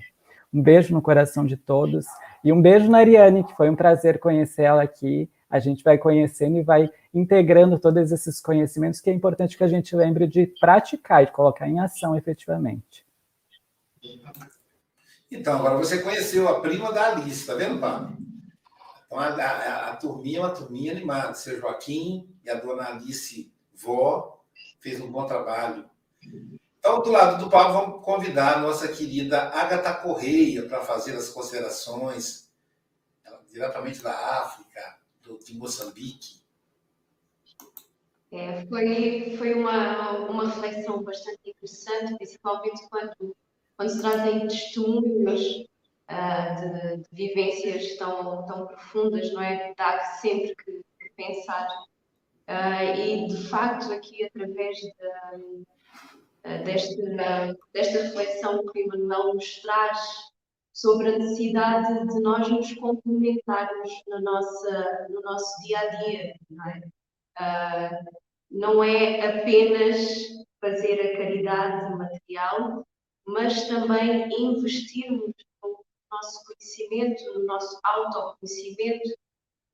[0.52, 2.04] Um beijo no coração de todos
[2.44, 5.30] e um beijo na Ariane, que foi um prazer conhecê-la aqui.
[5.48, 9.68] A gente vai conhecendo e vai integrando todos esses conhecimentos que é importante que a
[9.68, 13.06] gente lembre de praticar e colocar em ação efetivamente.
[15.30, 18.16] Então, agora você conheceu a prima da Alice, tá vendo, Pablo?
[19.12, 21.34] Então, a, a, a, turminha é uma turminha animada.
[21.34, 24.42] Seu Joaquim e a dona Alice Vó
[24.80, 25.84] fez um bom trabalho.
[26.78, 31.28] Então, do lado do Pablo, vamos convidar a nossa querida Agatha Correia para fazer as
[31.28, 32.50] considerações,
[33.50, 36.40] diretamente da África, do, de Moçambique.
[38.32, 43.36] É, foi foi uma, uma reflexão bastante interessante, principalmente quando,
[43.76, 45.66] quando se trazem testemunhos
[46.12, 49.74] uh, de, de, vivências tão, tão profundas, não é?
[49.76, 50.82] Dá sempre que,
[51.16, 51.68] pensar.
[52.48, 59.60] Uh, e, de facto, aqui, através de, uh, desta, desta reflexão que o Manuel nos
[59.60, 59.98] traz
[60.72, 66.70] sobre a necessidade de nós nos complementarmos no, nossa, no nosso dia a dia, não
[66.70, 66.82] é?
[67.40, 69.98] Uh, não é apenas
[70.60, 72.86] fazer a caridade material,
[73.26, 75.34] mas também investirmos
[76.12, 79.08] nosso conhecimento, no nosso autoconhecimento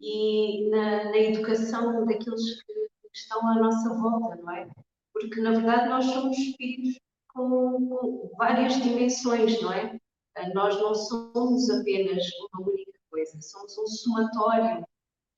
[0.01, 4.69] e na, na educação daqueles que, estão à nossa volta, não é?
[5.13, 7.01] Porque, na verdade, nós somos espíritos
[7.35, 9.99] com, com várias dimensões, não é?
[10.37, 14.87] Ah, nós não somos apenas uma única coisa, somos um somatório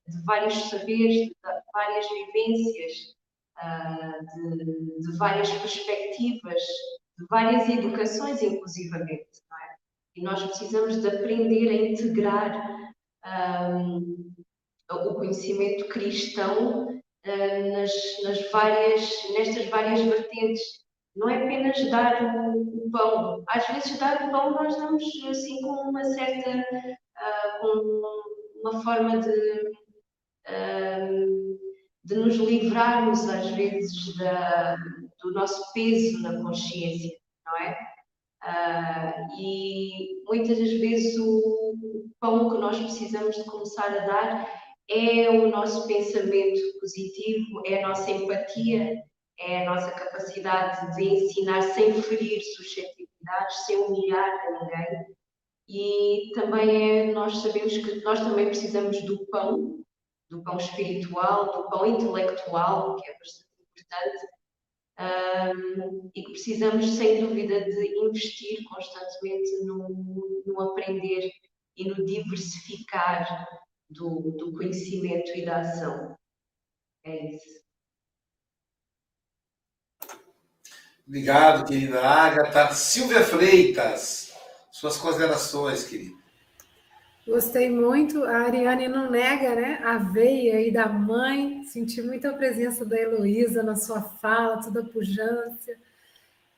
[0.07, 1.33] de vários saberes, de
[1.73, 3.15] várias vivências,
[3.57, 6.61] ah, de, de várias perspectivas,
[7.17, 9.41] de várias educações, inclusivamente.
[10.15, 12.81] E nós precisamos de aprender a integrar
[13.25, 14.33] um,
[14.89, 17.91] o conhecimento cristão uh, nas,
[18.23, 20.61] nas várias, nestas várias vertentes.
[21.15, 23.43] Não é apenas dar o, o, pão.
[23.49, 28.01] Às vezes dar o pão nós damos assim com uma certa, uh, com
[28.61, 29.29] uma forma de,
[30.49, 31.59] uh,
[32.03, 34.75] de nos livrarmos às vezes da,
[35.21, 37.11] do nosso peso na consciência,
[37.45, 37.77] não é?
[38.43, 41.85] Uh, e muitas das vezes o
[42.19, 47.87] pão que nós precisamos de começar a dar é o nosso pensamento positivo, é a
[47.87, 49.01] nossa empatia,
[49.39, 55.15] é a nossa capacidade de ensinar sem ferir suscetibilidades, sem humilhar a ninguém.
[55.69, 59.79] E também é, nós sabemos que nós também precisamos do pão,
[60.29, 64.27] do pão espiritual, do pão intelectual, que é bastante importante,
[65.01, 71.31] um, e que precisamos, sem dúvida, de investir constantemente no, no aprender
[71.75, 73.47] e no diversificar
[73.89, 76.15] do, do conhecimento e da ação.
[77.03, 77.61] É isso.
[81.07, 82.73] Obrigado, querida Agatha.
[82.73, 84.33] Silvia Freitas,
[84.71, 86.20] suas considerações, querida.
[87.25, 88.23] Gostei muito.
[88.23, 89.79] A Ariane não nega, né?
[89.83, 91.63] A veia aí da mãe.
[91.65, 95.71] Senti muita presença da Heloísa na sua fala, toda a pujança.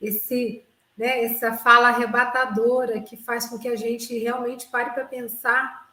[0.01, 0.63] Esse,
[0.97, 5.91] né, essa fala arrebatadora que faz com que a gente realmente pare para pensar.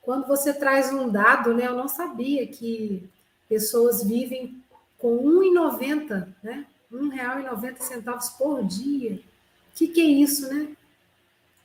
[0.00, 1.66] Quando você traz um dado, né?
[1.66, 3.08] Eu não sabia que
[3.48, 4.62] pessoas vivem
[4.96, 6.66] com R$ 1,90, né?
[6.90, 9.16] R$ 1,90 por dia.
[9.16, 10.68] O que, que é isso, né?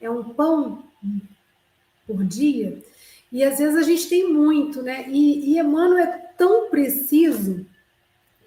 [0.01, 0.83] É um pão
[2.10, 2.82] por dia.
[3.32, 5.05] E às vezes a gente tem muito, né?
[5.07, 7.66] E, e Emmanuel é tão preciso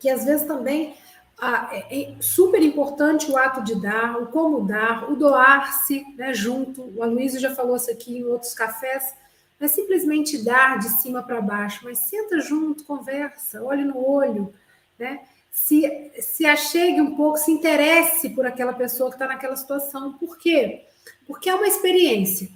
[0.01, 0.95] que às vezes também
[1.41, 6.93] ah, é super importante o ato de dar, o como dar, o doar-se né, junto.
[6.97, 9.15] O Aloysio já falou isso aqui em outros cafés.
[9.61, 14.53] Não é simplesmente dar de cima para baixo, mas senta junto, conversa, olhe no olho,
[14.99, 15.21] né?
[15.53, 20.15] Se, se achegue um pouco, se interesse por aquela pessoa que está naquela situação.
[20.15, 20.87] Por quê?
[21.27, 22.49] Porque é uma experiência.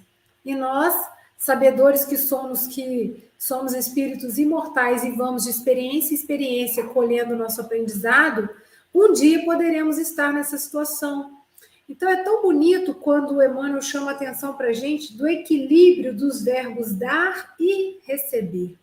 [0.47, 0.95] E nós,
[1.37, 7.59] sabedores que somos, que somos espíritos imortais e vamos de experiência em experiência colhendo nosso
[7.59, 8.49] aprendizado,
[8.95, 11.37] um dia poderemos estar nessa situação.
[11.89, 16.41] Então é tão bonito quando o Emmanuel chama atenção para a gente do equilíbrio dos
[16.41, 18.77] verbos dar e receber.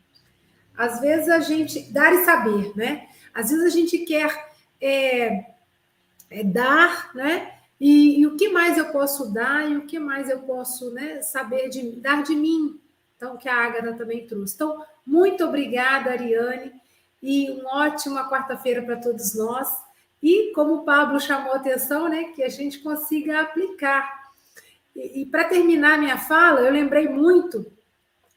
[0.76, 1.90] Às vezes a gente.
[1.90, 3.08] dar e saber, né?
[3.32, 5.46] Às vezes a gente quer é,
[6.28, 7.53] é dar, né?
[7.80, 11.20] E, e, o que mais eu posso dar e o que mais eu posso né,
[11.22, 12.80] saber de dar de mim.
[13.16, 14.54] Então, que a Ágata também trouxe.
[14.54, 16.72] Então, muito obrigada, Ariane,
[17.22, 19.68] e uma ótima quarta-feira para todos nós.
[20.22, 24.32] E como o Pablo chamou a atenção, né, que a gente consiga aplicar.
[24.94, 27.70] E, e para terminar minha fala, eu lembrei muito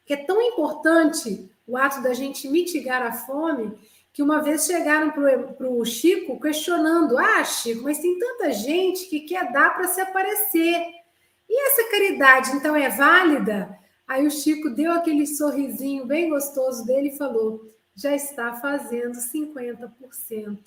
[0.06, 3.78] que é tão importante o ato da gente mitigar a fome
[4.18, 9.20] que uma vez chegaram para o Chico questionando: Ah, Chico, mas tem tanta gente que
[9.20, 10.88] quer dar para se aparecer.
[11.47, 13.78] E essa caridade, então, é válida?
[14.07, 20.57] Aí o Chico deu aquele sorrisinho bem gostoso dele e falou: já está fazendo 50%.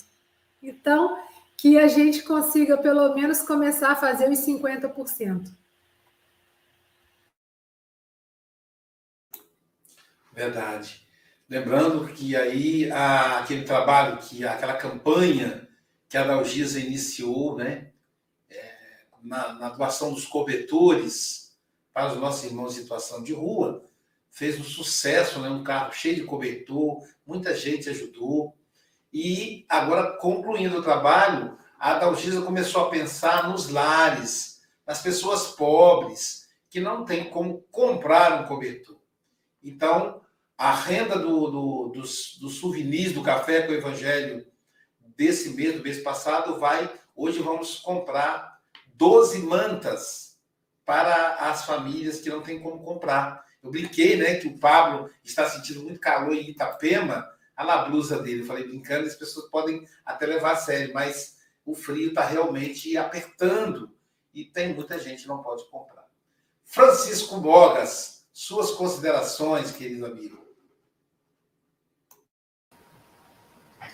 [0.62, 1.20] Então,
[1.56, 5.50] que a gente consiga pelo menos começar a fazer os 50%.
[10.32, 11.09] Verdade.
[11.50, 15.68] Lembrando que aí a, aquele trabalho, que aquela campanha
[16.08, 17.90] que a Dalgisa iniciou, né,
[18.48, 18.76] é,
[19.20, 21.58] na, na, doação dos cobertores
[21.92, 23.84] para os nossos irmãos em situação de rua,
[24.30, 28.56] fez um sucesso, né, um carro cheio de cobertor, muita gente ajudou.
[29.12, 36.48] E agora, concluindo o trabalho, a Dalgisa começou a pensar nos lares, nas pessoas pobres,
[36.68, 39.00] que não têm como comprar um cobertor.
[39.64, 40.19] Então,
[40.60, 44.46] a renda do, do, dos, dos souvenirs do Café com o Evangelho
[45.16, 46.92] desse mês, do mês passado, vai.
[47.16, 50.38] Hoje vamos comprar 12 mantas
[50.84, 53.42] para as famílias que não têm como comprar.
[53.62, 58.22] Eu brinquei, né, que o Pablo está sentindo muito calor em Itapema, a na blusa
[58.22, 58.42] dele.
[58.42, 62.98] Eu falei, brincando, as pessoas podem até levar a sério, mas o frio está realmente
[62.98, 63.90] apertando
[64.34, 66.04] e tem muita gente que não pode comprar.
[66.66, 70.39] Francisco Bogas, suas considerações, querido amigo.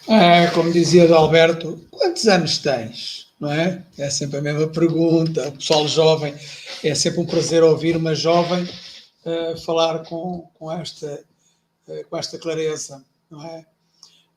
[0.08, 3.26] É, como dizia o Alberto, quantos anos tens?
[3.40, 3.84] Não é?
[3.98, 5.48] É sempre a mesma pergunta.
[5.48, 6.34] O pessoal jovem,
[6.82, 11.24] é sempre um prazer ouvir uma jovem uh, falar com, com, esta,
[11.88, 13.66] uh, com esta clareza, não é?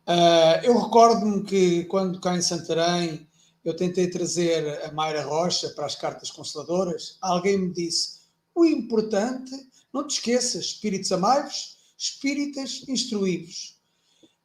[0.08, 3.28] Uh, eu recordo-me que quando cá em Santarém
[3.64, 8.22] eu tentei trazer a Mayra Rocha para as cartas consoladoras, alguém me disse:
[8.56, 9.52] o importante,
[9.94, 13.78] não te esqueças, espíritos amaivos, espíritas instruídos.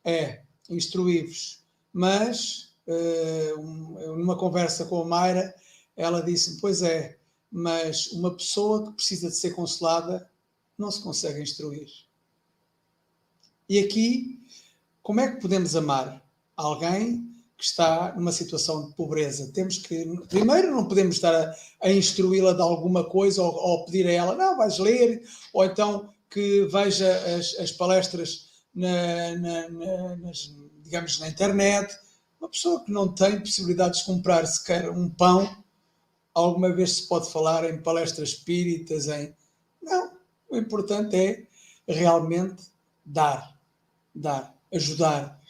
[0.05, 1.62] É, instruí-vos.
[1.93, 5.55] Mas, uh, numa conversa com a Mayra,
[5.97, 7.19] ela disse Pois é,
[7.51, 10.29] mas uma pessoa que precisa de ser consolada
[10.77, 11.89] não se consegue instruir.
[13.69, 14.41] E aqui,
[15.03, 16.23] como é que podemos amar
[16.57, 19.53] alguém que está numa situação de pobreza?
[19.53, 24.07] Temos que, primeiro, não podemos estar a, a instruí-la de alguma coisa ou, ou, pedir
[24.09, 28.44] a ela, não, vais ler, ou então que veja as, as palestras
[28.75, 31.97] na, na, na, nas, digamos, na internet.
[32.41, 35.57] Uma pessoa que não tem possibilidade de comprar sequer um pão,
[36.35, 39.35] alguma vez se pode falar em palestras espíritas, em.
[39.83, 40.12] Não.
[40.51, 41.47] O importante é
[41.87, 42.64] realmente
[43.05, 43.59] dar,
[44.14, 45.41] dar, ajudar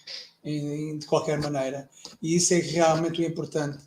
[0.42, 1.88] em, de qualquer maneira.
[2.22, 3.82] E isso é realmente o importante.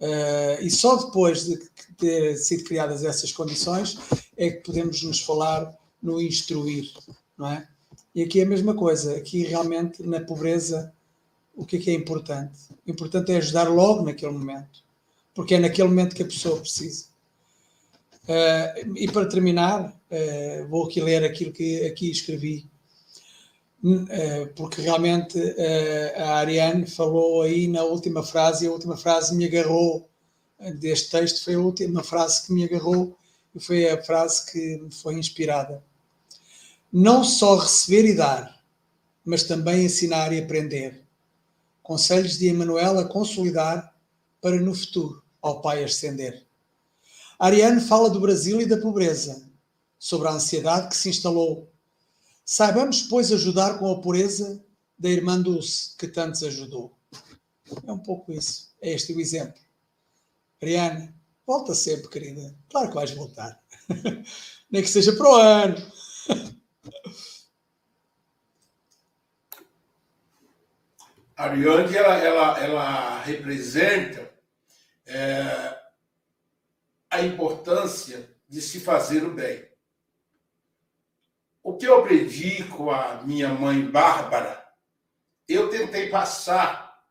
[0.00, 1.58] Uh, e só depois de
[1.96, 3.98] ter sido criadas essas condições
[4.36, 6.92] é que podemos nos falar no instruir,
[7.36, 7.68] não é?
[8.14, 10.92] E aqui é a mesma coisa, aqui realmente na pobreza,
[11.54, 12.58] o que é que é importante?
[12.86, 14.82] O importante é ajudar logo naquele momento,
[15.34, 17.06] porque é naquele momento que a pessoa precisa.
[18.24, 22.66] Uh, e para terminar, uh, vou aqui ler aquilo que aqui escrevi,
[23.82, 25.38] uh, porque realmente
[26.16, 30.08] a Ariane falou aí na última frase, e a última frase me agarrou
[30.80, 33.16] deste texto, foi a última frase que me agarrou
[33.54, 35.82] e foi a frase que me foi inspirada
[36.92, 38.62] não só receber e dar,
[39.24, 41.04] mas também ensinar e aprender.
[41.82, 43.94] Conselhos de Emanuel a consolidar
[44.40, 46.46] para no futuro ao Pai ascender.
[47.38, 49.48] Ariane fala do Brasil e da pobreza,
[49.98, 51.70] sobre a ansiedade que se instalou.
[52.44, 54.64] Saibamos, pois, ajudar com a pureza
[54.98, 56.92] da irmã Dulce, que tantos ajudou.
[57.86, 58.72] É um pouco isso.
[58.80, 59.60] É este o exemplo.
[60.60, 61.14] Ariane,
[61.46, 62.54] volta sempre, querida.
[62.70, 63.62] Claro que vais voltar.
[64.70, 65.76] Nem que seja para o ano.
[71.36, 74.32] A Ariane, ela, ela, ela representa
[75.06, 75.80] é,
[77.10, 79.68] a importância de se fazer o bem.
[81.62, 84.66] O que eu aprendi com a minha mãe Bárbara,
[85.46, 87.04] eu tentei passar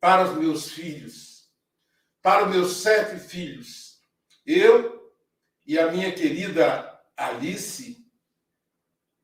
[0.00, 1.50] para os meus filhos.
[2.22, 4.00] para os meus sete filhos.
[4.44, 5.12] Eu
[5.66, 8.07] e a minha querida Alice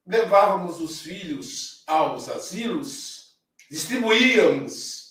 [0.07, 3.37] levávamos os filhos aos asilos,
[3.71, 5.05] distribuíamos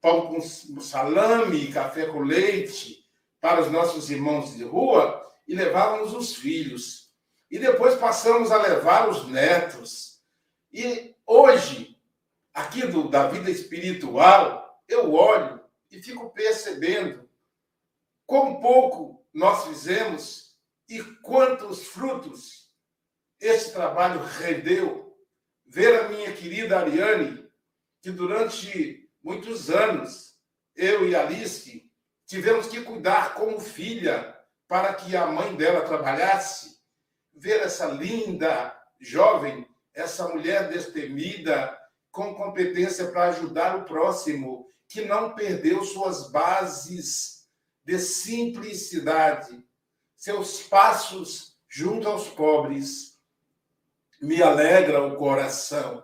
[0.00, 3.04] pão com salame, café com leite
[3.40, 7.10] para os nossos irmãos de rua e levávamos os filhos.
[7.50, 10.20] E depois passamos a levar os netos.
[10.70, 11.98] E hoje,
[12.52, 17.26] aqui do, da vida espiritual, eu olho e fico percebendo
[18.26, 20.54] quão pouco nós fizemos
[20.86, 22.63] e quantos frutos
[23.40, 25.16] esse trabalho rendeu.
[25.66, 27.48] Ver a minha querida Ariane,
[28.00, 30.34] que durante muitos anos,
[30.76, 31.90] eu e Alice
[32.26, 36.78] tivemos que cuidar como filha para que a mãe dela trabalhasse.
[37.32, 41.78] Ver essa linda jovem, essa mulher destemida,
[42.10, 47.48] com competência para ajudar o próximo, que não perdeu suas bases
[47.84, 49.64] de simplicidade,
[50.16, 53.13] seus passos junto aos pobres.
[54.24, 56.02] Me alegra o coração.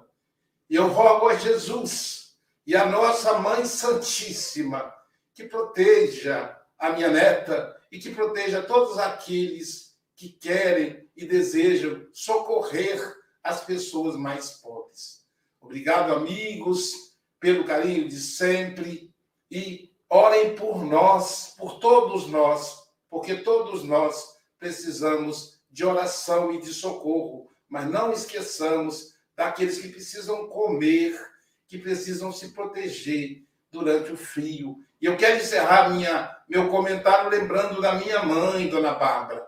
[0.69, 4.95] Eu rogo a Jesus e a nossa Mãe Santíssima
[5.33, 13.01] que proteja a minha neta e que proteja todos aqueles que querem e desejam socorrer
[13.43, 15.25] as pessoas mais pobres.
[15.59, 19.15] Obrigado, amigos pelo carinho de sempre
[19.51, 26.75] e orem por nós, por todos nós, porque todos nós precisamos de oração e de
[26.75, 31.19] socorro, mas não esqueçamos daqueles que precisam comer,
[31.67, 34.77] que precisam se proteger durante o frio.
[35.01, 39.47] E eu quero encerrar minha, meu comentário lembrando da minha mãe, Dona Bárbara.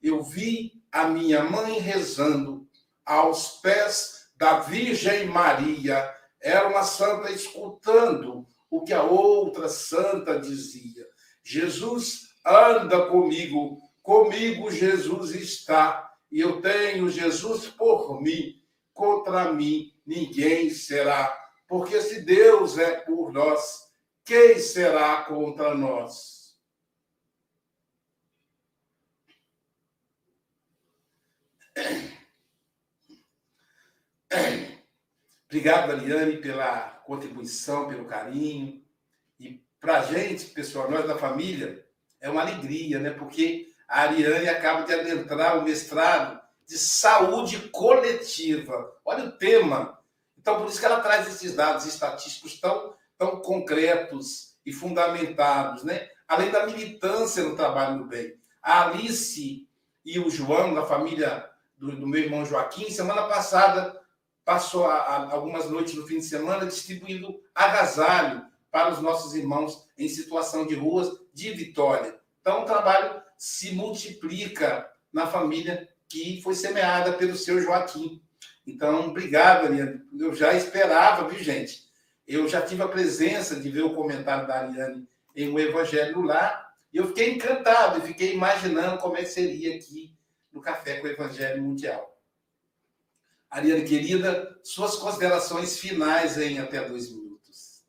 [0.00, 2.68] Eu vi a minha mãe rezando
[3.04, 11.06] aos pés da Virgem Maria era uma santa escutando o que a outra santa dizia.
[11.44, 18.64] Jesus anda comigo, comigo Jesus está, e eu tenho Jesus por mim,
[18.94, 21.38] contra mim ninguém será.
[21.68, 23.92] Porque se Deus é por nós,
[24.24, 26.56] quem será contra nós?
[35.46, 38.82] Obrigado, Ariane, pela contribuição, pelo carinho.
[39.38, 41.86] E para a gente, pessoal, nós da família,
[42.20, 43.10] é uma alegria, né?
[43.10, 48.90] Porque a Ariane acaba de adentrar o mestrado de saúde coletiva.
[49.04, 49.98] Olha o tema.
[50.38, 56.08] Então, por isso que ela traz esses dados estatísticos tão, tão concretos e fundamentados, né?
[56.26, 58.34] Além da militância no trabalho do bem.
[58.62, 59.68] A Alice
[60.02, 64.00] e o João, da família do, do meu irmão Joaquim, semana passada
[64.42, 69.86] passou a, a, algumas noites no fim de semana distribuindo agasalho para os nossos irmãos
[69.98, 72.18] em situação de ruas de Vitória.
[72.40, 78.22] Então, o trabalho se multiplica na família que foi semeada pelo seu Joaquim.
[78.64, 80.00] Então, obrigado, Ariane.
[80.16, 81.90] Eu já esperava, viu, gente?
[82.24, 86.72] Eu já tive a presença de ver o comentário da Ariane em O Evangelho lá,
[86.92, 90.16] e eu fiquei encantado e fiquei imaginando como é que seria aqui
[90.52, 92.16] no Café com o Evangelho Mundial.
[93.50, 97.82] Ariane, querida, suas considerações finais em até dois minutos.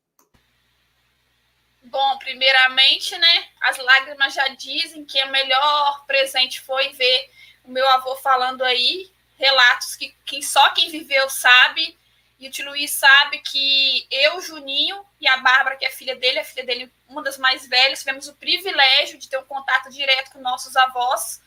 [1.83, 7.31] Bom, primeiramente, né, as lágrimas já dizem que o melhor presente foi ver
[7.63, 9.09] o meu avô falando aí,
[9.39, 11.97] relatos que, que só quem viveu sabe,
[12.37, 16.39] e o tio Luiz sabe que eu, Juninho e a Bárbara, que é filha dele,
[16.39, 20.31] a filha dele, uma das mais velhas, tivemos o privilégio de ter um contato direto
[20.31, 21.41] com nossos avós.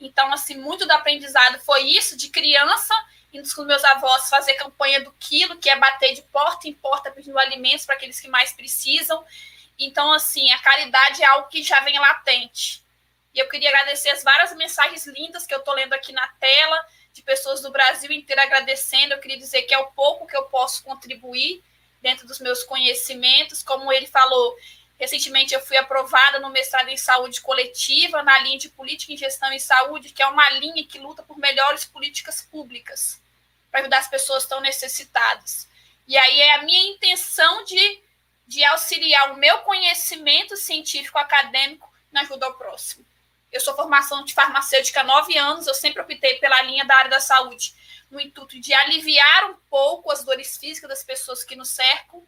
[0.00, 2.94] Então, assim, muito do aprendizado foi isso, de criança,
[3.30, 7.10] indo com meus avós fazer campanha do quilo, que é bater de porta em porta
[7.10, 9.22] pedindo alimentos para aqueles que mais precisam.
[9.78, 12.84] Então, assim, a caridade é algo que já vem latente.
[13.32, 16.84] E eu queria agradecer as várias mensagens lindas que eu estou lendo aqui na tela,
[17.12, 19.14] de pessoas do Brasil inteiro agradecendo.
[19.14, 21.62] Eu queria dizer que é o pouco que eu posso contribuir
[22.00, 23.62] dentro dos meus conhecimentos.
[23.62, 24.56] Como ele falou,
[24.98, 29.52] recentemente eu fui aprovada no mestrado em saúde coletiva, na linha de política em gestão
[29.52, 33.20] em saúde, que é uma linha que luta por melhores políticas públicas
[33.70, 35.68] para ajudar as pessoas tão necessitadas.
[36.06, 38.02] E aí é a minha intenção de,
[38.48, 43.04] de auxiliar o meu conhecimento científico acadêmico na ajuda ao próximo.
[43.52, 47.10] Eu sou formação de farmacêutica há nove anos, eu sempre optei pela linha da área
[47.10, 47.74] da saúde,
[48.10, 52.26] no intuito de aliviar um pouco as dores físicas das pessoas que nos cercam.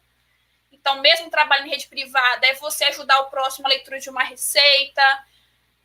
[0.71, 4.23] Então, mesmo trabalho em rede privada, é você ajudar o próximo a leitura de uma
[4.23, 5.25] receita,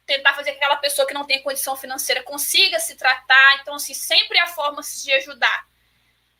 [0.07, 3.59] tentar fazer que aquela pessoa que não tem condição financeira consiga se tratar.
[3.62, 5.66] Então, assim, sempre há formas de ajudar.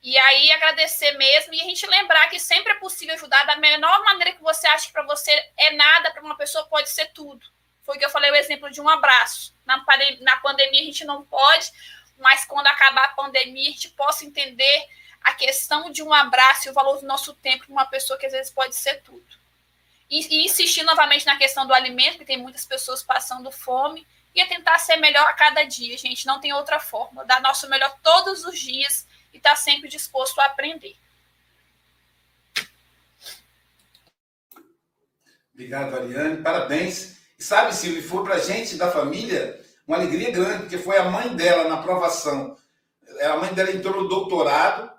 [0.03, 4.05] E aí agradecer mesmo e a gente lembrar que sempre é possível ajudar da menor
[4.05, 7.44] maneira que você acha que para você é nada, para uma pessoa pode ser tudo.
[7.82, 9.55] Foi o que eu falei o exemplo de um abraço.
[9.64, 9.84] Na,
[10.20, 11.72] na pandemia a gente não pode,
[12.18, 14.88] mas quando acabar a pandemia a gente possa entender
[15.22, 18.26] a questão de um abraço e o valor do nosso tempo para uma pessoa que
[18.26, 19.26] às vezes pode ser tudo.
[20.09, 24.40] E, e insistir novamente na questão do alimento, que tem muitas pessoas passando fome, e
[24.40, 26.26] é tentar ser melhor a cada dia, gente.
[26.26, 27.24] Não tem outra forma.
[27.24, 29.07] Dar nosso melhor todos os dias
[29.37, 30.97] e estar tá sempre disposto a aprender.
[35.53, 36.43] Obrigado, Ariane.
[36.43, 37.16] Parabéns.
[37.39, 41.05] E sabe, Silvio, foi para a gente da família uma alegria grande, porque foi a
[41.05, 42.57] mãe dela na aprovação.
[43.22, 44.91] A mãe dela entrou no doutorado,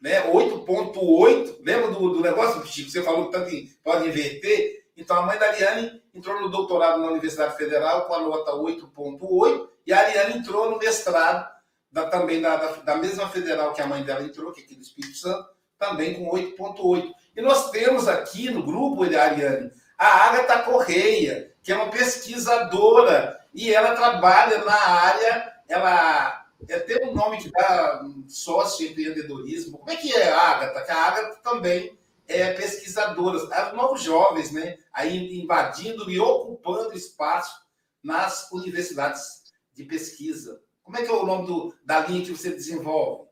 [0.00, 0.30] né?
[0.30, 1.58] 8,8.
[1.62, 2.90] Lembra do, do negócio, Chico?
[2.90, 3.50] Você falou que tanto
[3.84, 4.82] pode inverter.
[4.96, 9.68] Então, a mãe da Ariane entrou no doutorado na Universidade Federal com a nota 8,8
[9.86, 11.48] e a Ariane entrou no mestrado
[11.92, 14.74] da, também da, da, da, mesma federal que a mãe dela entrou, que é aqui
[14.74, 15.46] do Espírito Santo,
[15.78, 17.12] também com 8,8.
[17.36, 23.72] E nós temos aqui no grupo, Ariane, a Agatha Correia, que é uma pesquisadora e
[23.72, 29.78] ela trabalha na área, ela é, tem um nome que dá sócio empreendedorismo.
[29.78, 30.82] Como é que é a Agatha?
[30.82, 37.60] Que a Agatha também é, pesquisadoras, os novos jovens, né, aí invadindo e ocupando espaço
[38.02, 39.42] nas universidades
[39.74, 40.61] de pesquisa.
[40.82, 43.28] Como é que é o nome do, da linha que você desenvolve?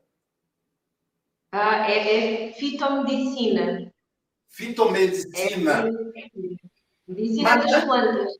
[1.51, 3.91] Ah, é, é fitomedicina.
[4.49, 5.87] Fitomedicina.
[5.87, 6.31] É,
[7.07, 8.33] medicina Mas, das plantas.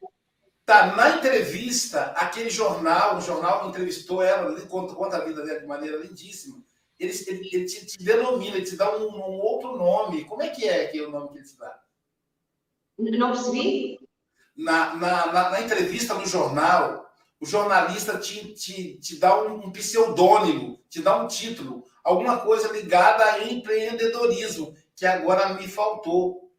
[0.65, 5.65] Tá, na entrevista, aquele jornal, o jornal entrevistou ela, conta, conta a vida dela de
[5.65, 6.63] maneira lindíssima
[7.01, 10.23] ele, ele, ele te, te, denomina, ele te dá um, um, outro nome.
[10.25, 11.79] Como é que é que o nome que ele te dá?
[12.97, 13.99] Não percebi.
[14.55, 17.00] Na, na, na, na entrevista no jornal,
[17.41, 22.71] o jornalista te, te, te dá um, um, pseudônimo, te dá um título, alguma coisa
[22.71, 26.51] ligada a empreendedorismo, que agora me faltou.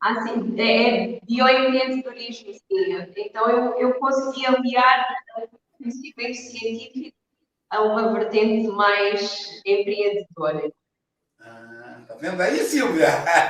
[0.00, 3.12] Assim, é bioempreendedorismo, sim.
[3.16, 5.06] Então, eu, eu consegui aliar
[5.78, 7.12] princípios científicos
[7.68, 10.72] a uma vertente mais empreendedora.
[12.22, 13.08] Vendo aí, Silvia?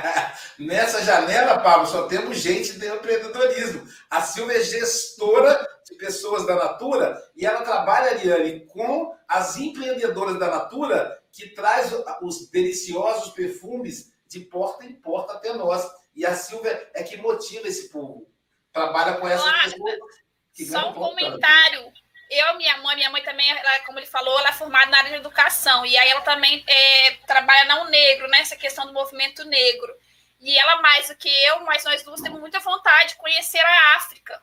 [0.57, 3.87] Nessa janela, Pablo, só temos gente de empreendedorismo.
[4.09, 10.39] A Silvia é gestora de pessoas da Natura e ela trabalha, Ariane, com as empreendedoras
[10.39, 11.93] da Natura que traz
[12.23, 15.87] os deliciosos perfumes de porta em porta até nós.
[16.15, 18.27] E a Silvia é que motiva esse povo.
[18.71, 20.81] Trabalha com essa pessoa.
[20.81, 21.93] Só um comentário
[22.29, 25.11] eu, minha mãe, minha mãe também, ela, como ele falou, ela é formada na área
[25.11, 25.85] de educação.
[25.85, 28.39] E aí ela também é, trabalha na Negro, né?
[28.39, 29.93] Essa questão do movimento negro.
[30.39, 33.95] E ela, mais do que eu, mas nós duas temos muita vontade de conhecer a
[33.97, 34.41] África.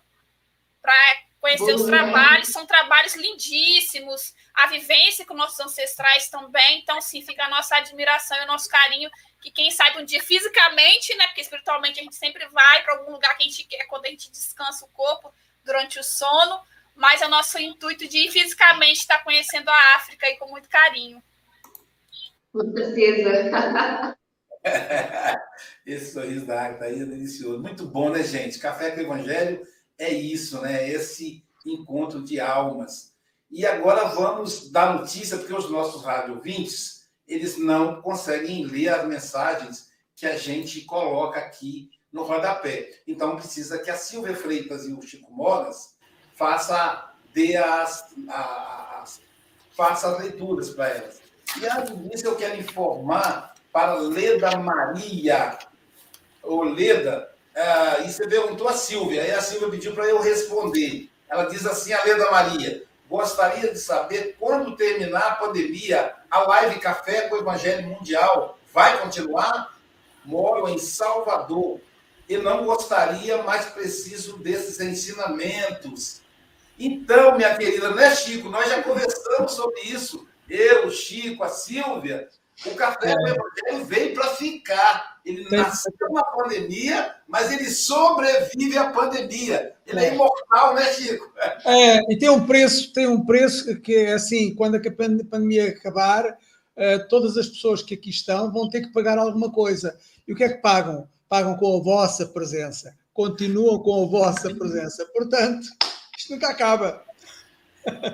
[0.81, 0.95] Para
[1.41, 4.35] conhecer os trabalhos, são trabalhos lindíssimos.
[4.55, 6.79] A vivência com nossos ancestrais também.
[6.79, 9.11] Então, sim, fica a nossa admiração e o nosso carinho.
[9.43, 11.27] Que quem sabe um dia fisicamente, né?
[11.27, 14.11] Porque espiritualmente a gente sempre vai para algum lugar que a gente quer quando a
[14.11, 16.63] gente descansa o corpo durante o sono
[17.01, 20.69] mas é o nosso intuito de ir fisicamente estar conhecendo a África e com muito
[20.69, 21.23] carinho.
[22.53, 24.19] Com certeza.
[25.87, 27.63] Esse sorriso da Agatha aí é delicioso.
[27.63, 28.59] Muito bom, né, gente?
[28.59, 30.91] Café com o Evangelho é isso, né?
[30.91, 33.15] Esse encontro de almas.
[33.51, 39.09] E agora vamos dar notícia, porque os nossos rádio ouvintes, eles não conseguem ler as
[39.09, 42.91] mensagens que a gente coloca aqui no rodapé.
[43.07, 45.90] Então precisa que a Silvia Freitas e o Chico Moras
[46.41, 49.21] faça, dê as, as,
[49.77, 51.21] faça as leituras para elas.
[51.61, 55.59] E antes disso, eu quero informar para Leda Maria,
[56.43, 61.11] ou Leda, uh, e você perguntou a Silvia, aí a Silvia pediu para eu responder.
[61.29, 66.81] Ela diz assim, a Leda Maria, gostaria de saber quando terminar a pandemia, a live
[66.81, 69.79] Café com o Evangelho Mundial vai continuar?
[70.25, 71.81] Moro em Salvador
[72.27, 76.23] e não gostaria, mas preciso desses ensinamentos
[76.87, 78.49] então, minha querida, não é Chico?
[78.49, 80.27] Nós já conversamos sobre isso.
[80.49, 82.29] Eu, o Chico, a Silvia.
[82.67, 83.31] O Café do é.
[83.31, 85.21] Evangelho veio para ficar.
[85.25, 89.75] Ele nasceu na pandemia, mas ele sobrevive à pandemia.
[89.87, 91.31] Ele é, é imortal, né, Chico?
[91.65, 96.37] É, e tem um preço, tem um preço que é assim, quando a pandemia acabar,
[96.77, 99.97] eh, todas as pessoas que aqui estão vão ter que pagar alguma coisa.
[100.27, 101.07] E o que é que pagam?
[101.29, 102.97] Pagam com a vossa presença.
[103.13, 105.05] Continuam com a vossa presença.
[105.13, 105.69] Portanto,
[106.31, 107.05] nunca acaba.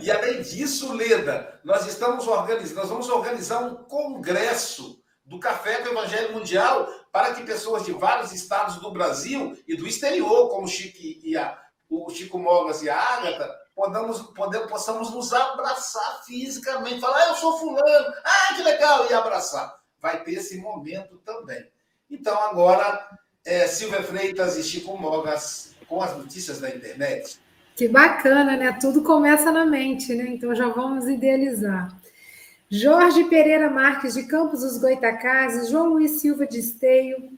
[0.00, 5.90] E além disso, Leda, nós estamos organizando, nós vamos organizar um congresso do Café do
[5.90, 10.68] Evangelho Mundial para que pessoas de vários estados do Brasil e do exterior, como o
[10.68, 11.58] Chico, e a,
[11.90, 17.34] o Chico Mogas e a Ágata, podamos, podemos, possamos nos abraçar fisicamente, falar, ah, eu
[17.34, 19.80] sou fulano, ah, que legal, e abraçar.
[20.00, 21.68] Vai ter esse momento também.
[22.08, 23.08] Então, agora,
[23.44, 27.40] é, Silvia Freitas e Chico Mogas com as notícias da internet.
[27.76, 28.72] Que bacana, né?
[28.80, 30.28] Tudo começa na mente, né?
[30.30, 31.94] Então já vamos idealizar.
[32.70, 37.30] Jorge Pereira Marques de Campos dos Goitacazes, João Luiz Silva de Esteio,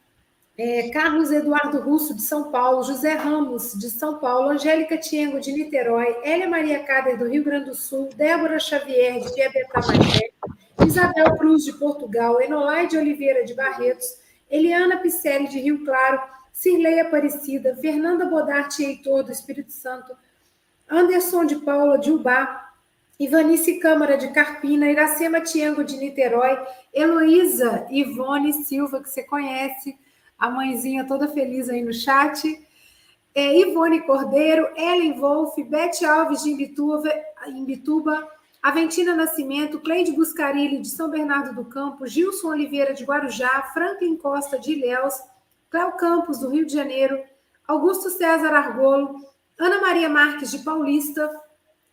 [0.57, 5.53] é, Carlos Eduardo Russo de São Paulo, José Ramos de São Paulo, Angélica Tiengo de
[5.53, 10.31] Niterói, Hélia Maria Cader do Rio Grande do Sul, Débora Xavier de Piabetá Magé,
[10.87, 14.19] Isabel Cruz de Portugal, Enolaide Oliveira de Barretos,
[14.49, 16.23] Eliana Picelli de Rio Claro,
[16.53, 20.17] Cirlei Aparecida, Fernanda Bodarte Heitor do Espírito Santo,
[20.89, 22.73] Anderson de Paula de Ubá,
[23.19, 26.59] Ivanice Câmara de Carpina, Iracema Tiengo de Niterói,
[26.95, 29.99] Heloísa Ivone Silva, que você conhece,
[30.39, 32.65] a mãezinha toda feliz aí no chat,
[33.35, 37.13] é, Ivone Cordeiro, Ellen Wolf, Bete Alves de Imbituba,
[37.49, 38.27] Imbituba
[38.63, 44.59] Aventina Nascimento, Cleide Buscarilli de São Bernardo do Campo, Gilson Oliveira de Guarujá, Franklin Costa
[44.59, 45.15] de Ilhéus,
[45.71, 47.23] Cléo Campos do Rio de Janeiro,
[47.67, 49.21] Augusto César Argolo,
[49.59, 51.29] Ana Maria Marques de Paulista,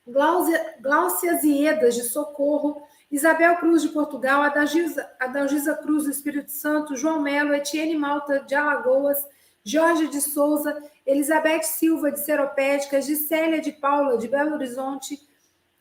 [0.08, 7.22] Glaucia Ziedas, de Socorro, Isabel Cruz, de Portugal, Adalgisa, Adalgisa Cruz, do Espírito Santo, João
[7.22, 9.18] Melo, Etienne Malta, de Alagoas,
[9.64, 15.20] Jorge de Souza, Elizabeth Silva, de Seropédica, Gisélia de Paula, de Belo Horizonte,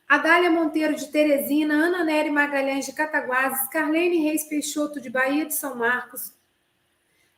[0.07, 5.53] Adália Monteiro, de Teresina, Ana Nery Magalhães, de Cataguases, Carlene Reis Peixoto, de Bahia de
[5.53, 6.34] São Marcos,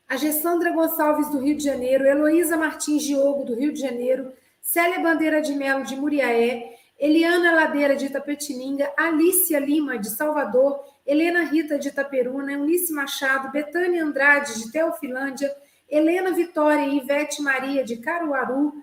[0.07, 4.31] a Gessandra Gonçalves, do Rio de Janeiro, Heloísa Martins Diogo, do Rio de Janeiro,
[4.61, 11.43] Célia Bandeira de Melo, de Muriaé, Eliana Ladeira, de Itapetininga, Alícia Lima, de Salvador, Helena
[11.43, 15.53] Rita, de Itaperuna, Eunice Machado, Betânia Andrade, de Teofilândia,
[15.89, 18.73] Helena Vitória e Ivete Maria, de Caruaru,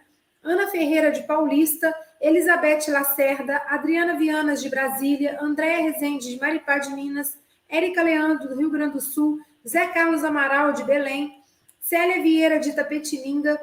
[0.42, 6.90] Ana Ferreira, de Paulista, Elizabeth Lacerda, Adriana Vianas, de Brasília, Andréa Rezende, de Maripá de
[6.90, 11.42] Minas, Érica Leandro, do Rio Grande do Sul, Zé Carlos Amaral, de Belém,
[11.80, 13.58] Célia Vieira, de Itapetininga,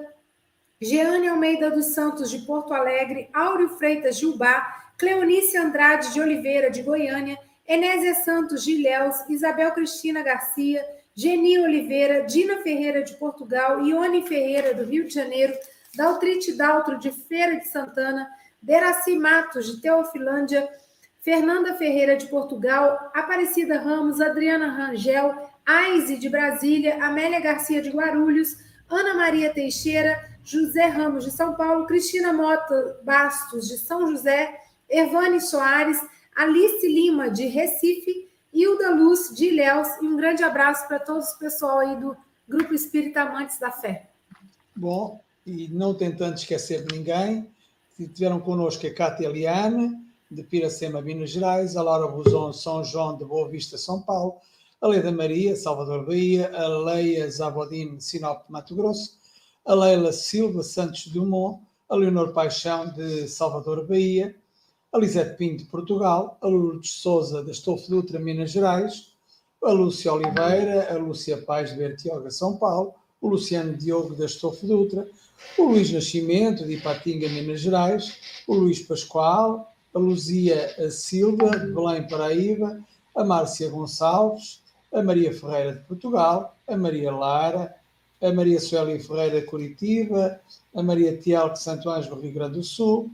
[0.81, 6.81] Jeane Almeida dos Santos, de Porto Alegre, Áureo Freitas, Ubá, Cleonice Andrade de Oliveira, de
[6.81, 7.37] Goiânia,
[7.67, 10.83] Enésia Santos, de Ilhéus, Isabel Cristina Garcia,
[11.13, 15.53] Geni Oliveira, Dina Ferreira, de Portugal, Ione Ferreira, do Rio de Janeiro,
[15.95, 18.27] Daltrite Daltro, de Feira de Santana,
[18.61, 20.67] Deraci Matos, de Teofilândia,
[21.21, 25.35] Fernanda Ferreira, de Portugal, Aparecida Ramos, Adriana Rangel,
[25.71, 28.57] Aise, de Brasília, Amélia Garcia, de Guarulhos,
[28.89, 34.59] Ana Maria Teixeira, José Ramos, de São Paulo, Cristina Mota Bastos, de São José,
[34.89, 35.97] Ervane Soares,
[36.35, 41.39] Alice Lima, de Recife, Hilda Luz, de Ilhéus, e um grande abraço para todos o
[41.39, 42.17] pessoal aí do
[42.47, 44.09] Grupo Espírita Amantes da Fé.
[44.75, 47.47] Bom, e não tentando esquecer de ninguém,
[47.95, 49.97] tiveram connosco a Cátia Eliane,
[50.29, 54.35] de Piracema, Minas Gerais, a Laura Buzon, São João de Boa Vista, São Paulo,
[54.81, 59.15] a Maria, Salvador Bahia, a Leia Zabodin, Sinop, Mato Grosso,
[59.63, 64.35] a Leila Silva Santos Dumont, a Leonor Paixão de Salvador Bahia,
[64.91, 69.13] a Lisete Pinto Portugal, a Lourdes Souza da Estofo Dutra, Minas Gerais,
[69.63, 74.65] a Lúcia Oliveira, a Lúcia Paz de Bertioga, São Paulo, o Luciano Diogo da Estofo
[74.65, 75.07] Dutra,
[75.59, 78.17] o Luís Nascimento de Ipatinga, Minas Gerais,
[78.47, 82.79] o Luís Pascoal, a Luzia Silva de Belém, Paraíba,
[83.15, 84.61] a Márcia Gonçalves,
[84.93, 87.75] a Maria Ferreira de Portugal, a Maria Lara,
[88.21, 90.39] a Maria Sueli Ferreira de Curitiba,
[90.75, 93.09] a Maria Tial de Santo do Rio Grande do Sul,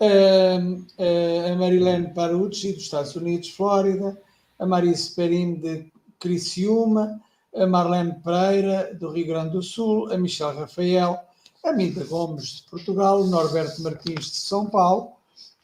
[0.00, 4.18] a, a Marilene Parucci dos Estados Unidos, Flórida,
[4.58, 7.20] a Maria Sperim de Criciúma,
[7.54, 11.20] a Marlene Pereira do Rio Grande do Sul, a Michelle Rafael,
[11.64, 15.12] a Minda Gomes de Portugal, o Norberto Martins de São Paulo,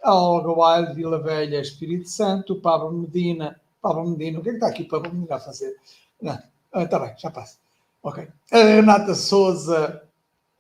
[0.03, 4.51] a Olga Wild de Vila Velha, Espírito Santo, o Pablo Medina, Pablo Medina, o que
[4.51, 5.77] é que está aqui para Medina a fazer?
[6.21, 6.39] Não,
[6.75, 7.57] está bem, já passa.
[8.03, 8.29] Ok.
[8.53, 10.03] A Renata Souza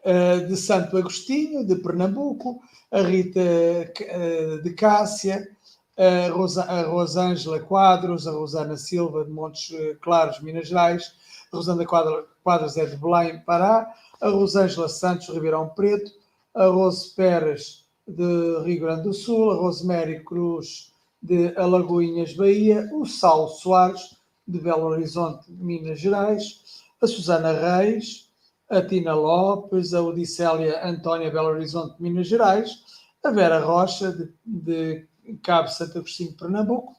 [0.05, 2.61] uh, de Santo Agostinho, de Pernambuco,
[2.91, 5.49] a Rita uh, de Cássia,
[5.97, 11.14] a, Rosa, a Rosângela Quadros, a Rosana Silva de Montes Claros, Minas Gerais,
[11.53, 16.11] a Rosana Quadros é de Belém, Pará, a Rosângela Santos, Ribeirão Preto,
[16.55, 20.89] a Rose Pérez de Rio Grande do Sul, a Rosemary Cruz
[21.23, 24.16] de Alagoinhas, Bahia, o Saulo Soares
[24.47, 28.31] de Belo Horizonte, Minas Gerais, a Susana Reis,
[28.68, 32.71] a Tina Lopes, a Odissélia Antónia Belo Horizonte, Minas Gerais,
[33.23, 35.09] a Vera Rocha, de, de
[35.43, 36.97] Cabo Santo Agostinho, Pernambuco,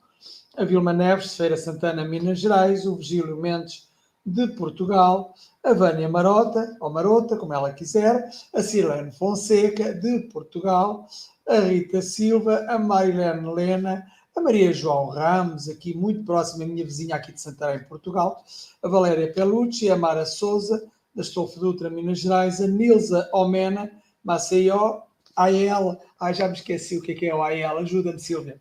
[0.55, 3.89] a Vilma Neves, Feira Santana, Minas Gerais, o Vigílio Mendes,
[4.23, 11.07] de Portugal, a Vânia Marota, ou Marota, como ela quiser, a Silene Fonseca, de Portugal,
[11.51, 16.85] a Rita Silva, a Marilene Lena, a Maria João Ramos, aqui muito próxima, a minha
[16.85, 18.43] vizinha aqui de Santarém, Portugal,
[18.81, 23.91] a Valéria Pelucci, a Mara Souza, da Estolfo Dutra, Minas Gerais, a Nilza Omena,
[24.23, 25.01] Maceió,
[25.35, 28.59] a ela, ai já me esqueci o que é que é o AEL, ajuda-me Silvia.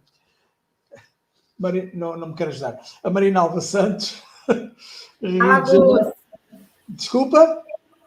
[1.57, 2.81] Mari, não, não me quero ajudar.
[3.05, 4.23] A Marinalva Santos.
[5.23, 6.13] Alagoas.
[6.89, 7.63] Desculpa?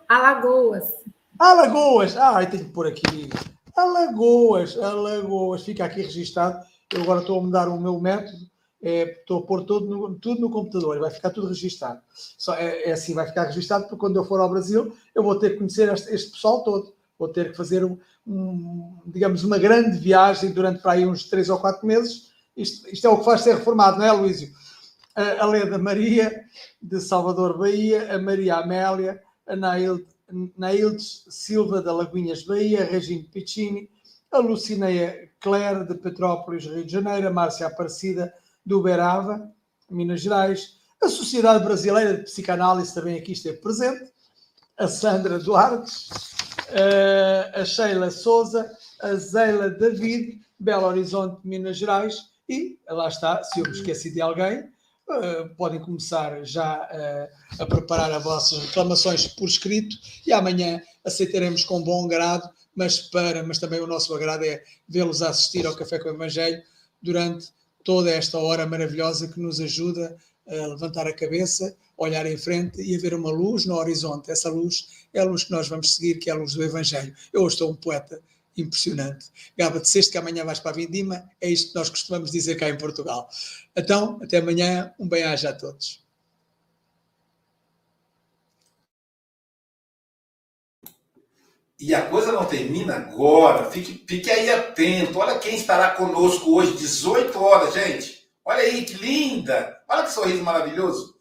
[0.10, 0.92] Alagoas.
[1.40, 2.18] Alagoas.
[2.18, 3.30] Ai, tenho que pôr aqui.
[3.76, 5.64] Alagoas, Alagoas.
[5.64, 6.64] Fica aqui registado.
[6.92, 8.52] Eu agora estou a mudar o meu método.
[8.82, 11.00] É, estou a pôr tudo no, tudo no computador.
[11.00, 12.02] Vai ficar tudo registado.
[12.38, 15.40] Só, é, é, assim, vai ficar registado porque quando eu for ao Brasil eu vou
[15.40, 16.94] ter que conhecer este, este pessoal todo.
[17.18, 17.98] Vou ter que fazer, um,
[18.28, 22.34] um, digamos, uma grande viagem durante para aí uns três ou quatro meses.
[22.56, 24.52] Isto, isto é o que faz ser reformado, não é, Luísio?
[25.16, 26.44] A, a Leda Maria,
[26.82, 30.13] de Salvador, Bahia, a Maria Amélia, a Nailde
[30.58, 33.90] Naildes Silva da Lagoinhas Bahia, Regine Piccini,
[34.32, 38.34] a Lucineia Clare de Petrópolis, Rio de Janeiro, a Márcia Aparecida
[38.66, 39.52] do Uberaba,
[39.90, 44.12] Minas Gerais, a Sociedade Brasileira de Psicanálise também aqui esteve presente,
[44.78, 46.10] a Sandra Duarte,
[47.54, 48.72] a Sheila Souza,
[49.02, 54.22] a Zeila David, Belo Horizonte, Minas Gerais, e lá está, se eu me esqueci de
[54.22, 54.73] alguém,
[55.06, 59.96] Uh, podem começar já uh, a preparar as vossas reclamações por escrito
[60.26, 65.22] e amanhã aceitaremos com bom grado, mas para, mas também o nosso agrado é vê-los
[65.22, 66.64] assistir ao Café com o Evangelho
[67.02, 67.50] durante
[67.84, 72.96] toda esta hora maravilhosa que nos ajuda a levantar a cabeça, olhar em frente e
[72.96, 74.32] a ver uma luz no horizonte.
[74.32, 77.14] Essa luz é a luz que nós vamos seguir, que é a luz do Evangelho.
[77.32, 78.22] Eu estou um poeta
[78.58, 79.32] impressionante.
[79.58, 82.70] Gaba, disseste que amanhã vais para a Vindima, é isto que nós costumamos dizer cá
[82.70, 83.30] em Portugal.
[83.76, 86.04] Então, até amanhã, um bem-aja a todos.
[91.80, 95.20] E a coisa não termina agora, fique, fique aí atento.
[95.20, 98.26] Olha quem estará conosco hoje, 18 horas, gente.
[98.46, 99.82] Olha aí que linda!
[99.90, 101.20] Olha que sorriso maravilhoso.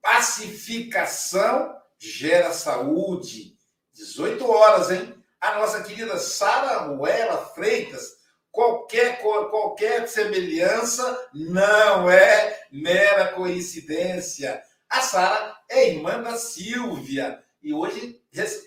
[0.00, 3.56] Pacificação gera saúde.
[3.92, 5.17] 18 horas, hein?
[5.40, 8.16] A nossa querida Sara Ruela Freitas,
[8.50, 14.62] qualquer, qualquer semelhança não é mera coincidência.
[14.88, 18.20] A Sara é irmã da Silvia e hoje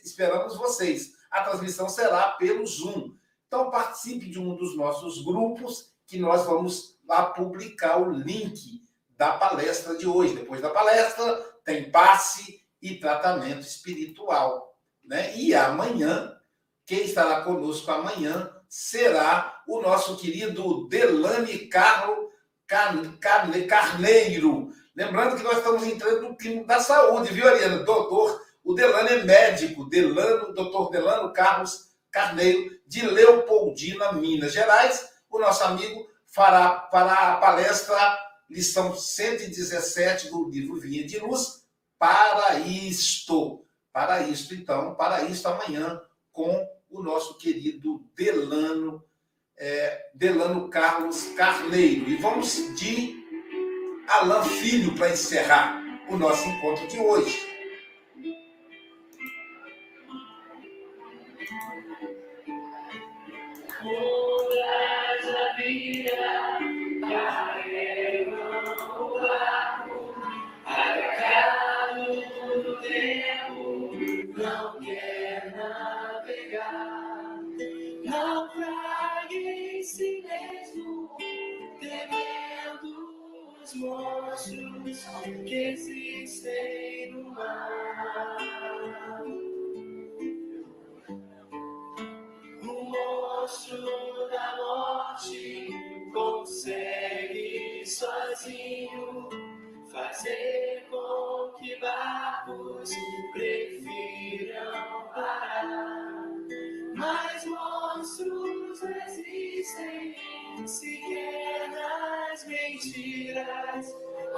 [0.03, 1.11] esperamos vocês.
[1.29, 3.15] A transmissão será pelo Zoom.
[3.47, 8.81] Então participe de um dos nossos grupos que nós vamos lá publicar o link
[9.17, 10.35] da palestra de hoje.
[10.35, 15.35] Depois da palestra tem passe e tratamento espiritual, né?
[15.35, 16.40] E amanhã
[16.91, 22.29] quem estará conosco amanhã será o nosso querido Delane Carlo
[23.69, 24.73] Carneiro.
[24.93, 27.85] Lembrando que nós estamos entrando no clima da saúde, viu, Ariana?
[27.85, 35.07] Doutor, o Delano é médico, Delano, doutor Delano Carlos Carneiro, de Leopoldina, Minas Gerais.
[35.29, 38.19] O nosso amigo fará, fará a palestra,
[38.49, 41.63] lição 117 do livro Vinha de Luz,
[41.97, 43.65] para isto.
[43.93, 46.01] Para isto, então, para isto amanhã,
[46.33, 49.03] com o nosso querido Delano,
[49.57, 52.09] é, Delano Carlos Carneiro.
[52.09, 53.15] E vamos de
[54.07, 57.51] Alain Filho para encerrar o nosso encontro de hoje.
[83.75, 85.05] Monstros
[85.45, 88.37] que existem no mar.
[92.61, 95.69] O monstro da morte
[96.13, 99.29] consegue sozinho
[99.91, 102.91] fazer com que barcos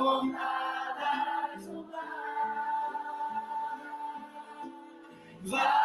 [0.03, 0.63] mar.
[5.43, 5.82] Vai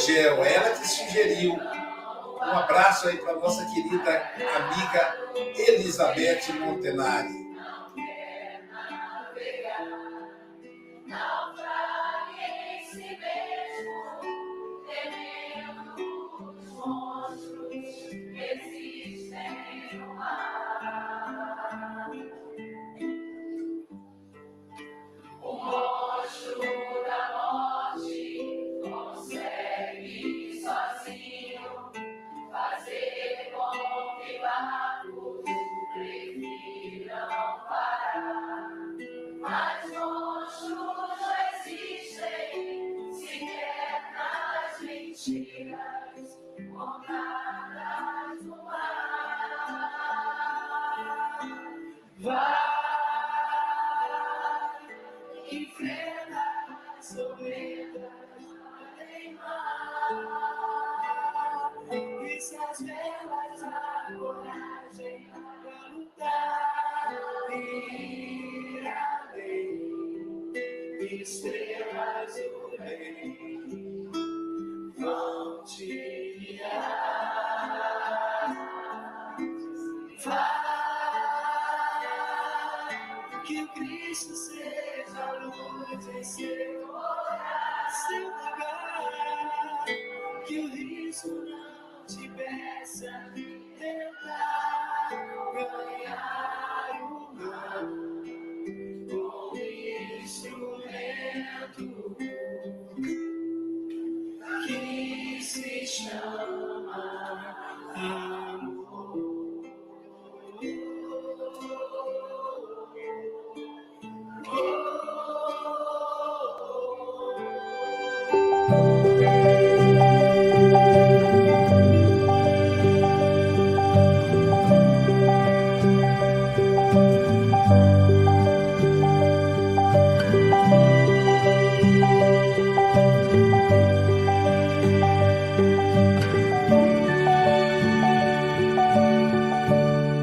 [0.00, 1.52] Rogel, ela que sugeriu.
[1.52, 5.14] Um abraço aí para nossa querida amiga
[5.58, 7.49] Elizabeth Montenari.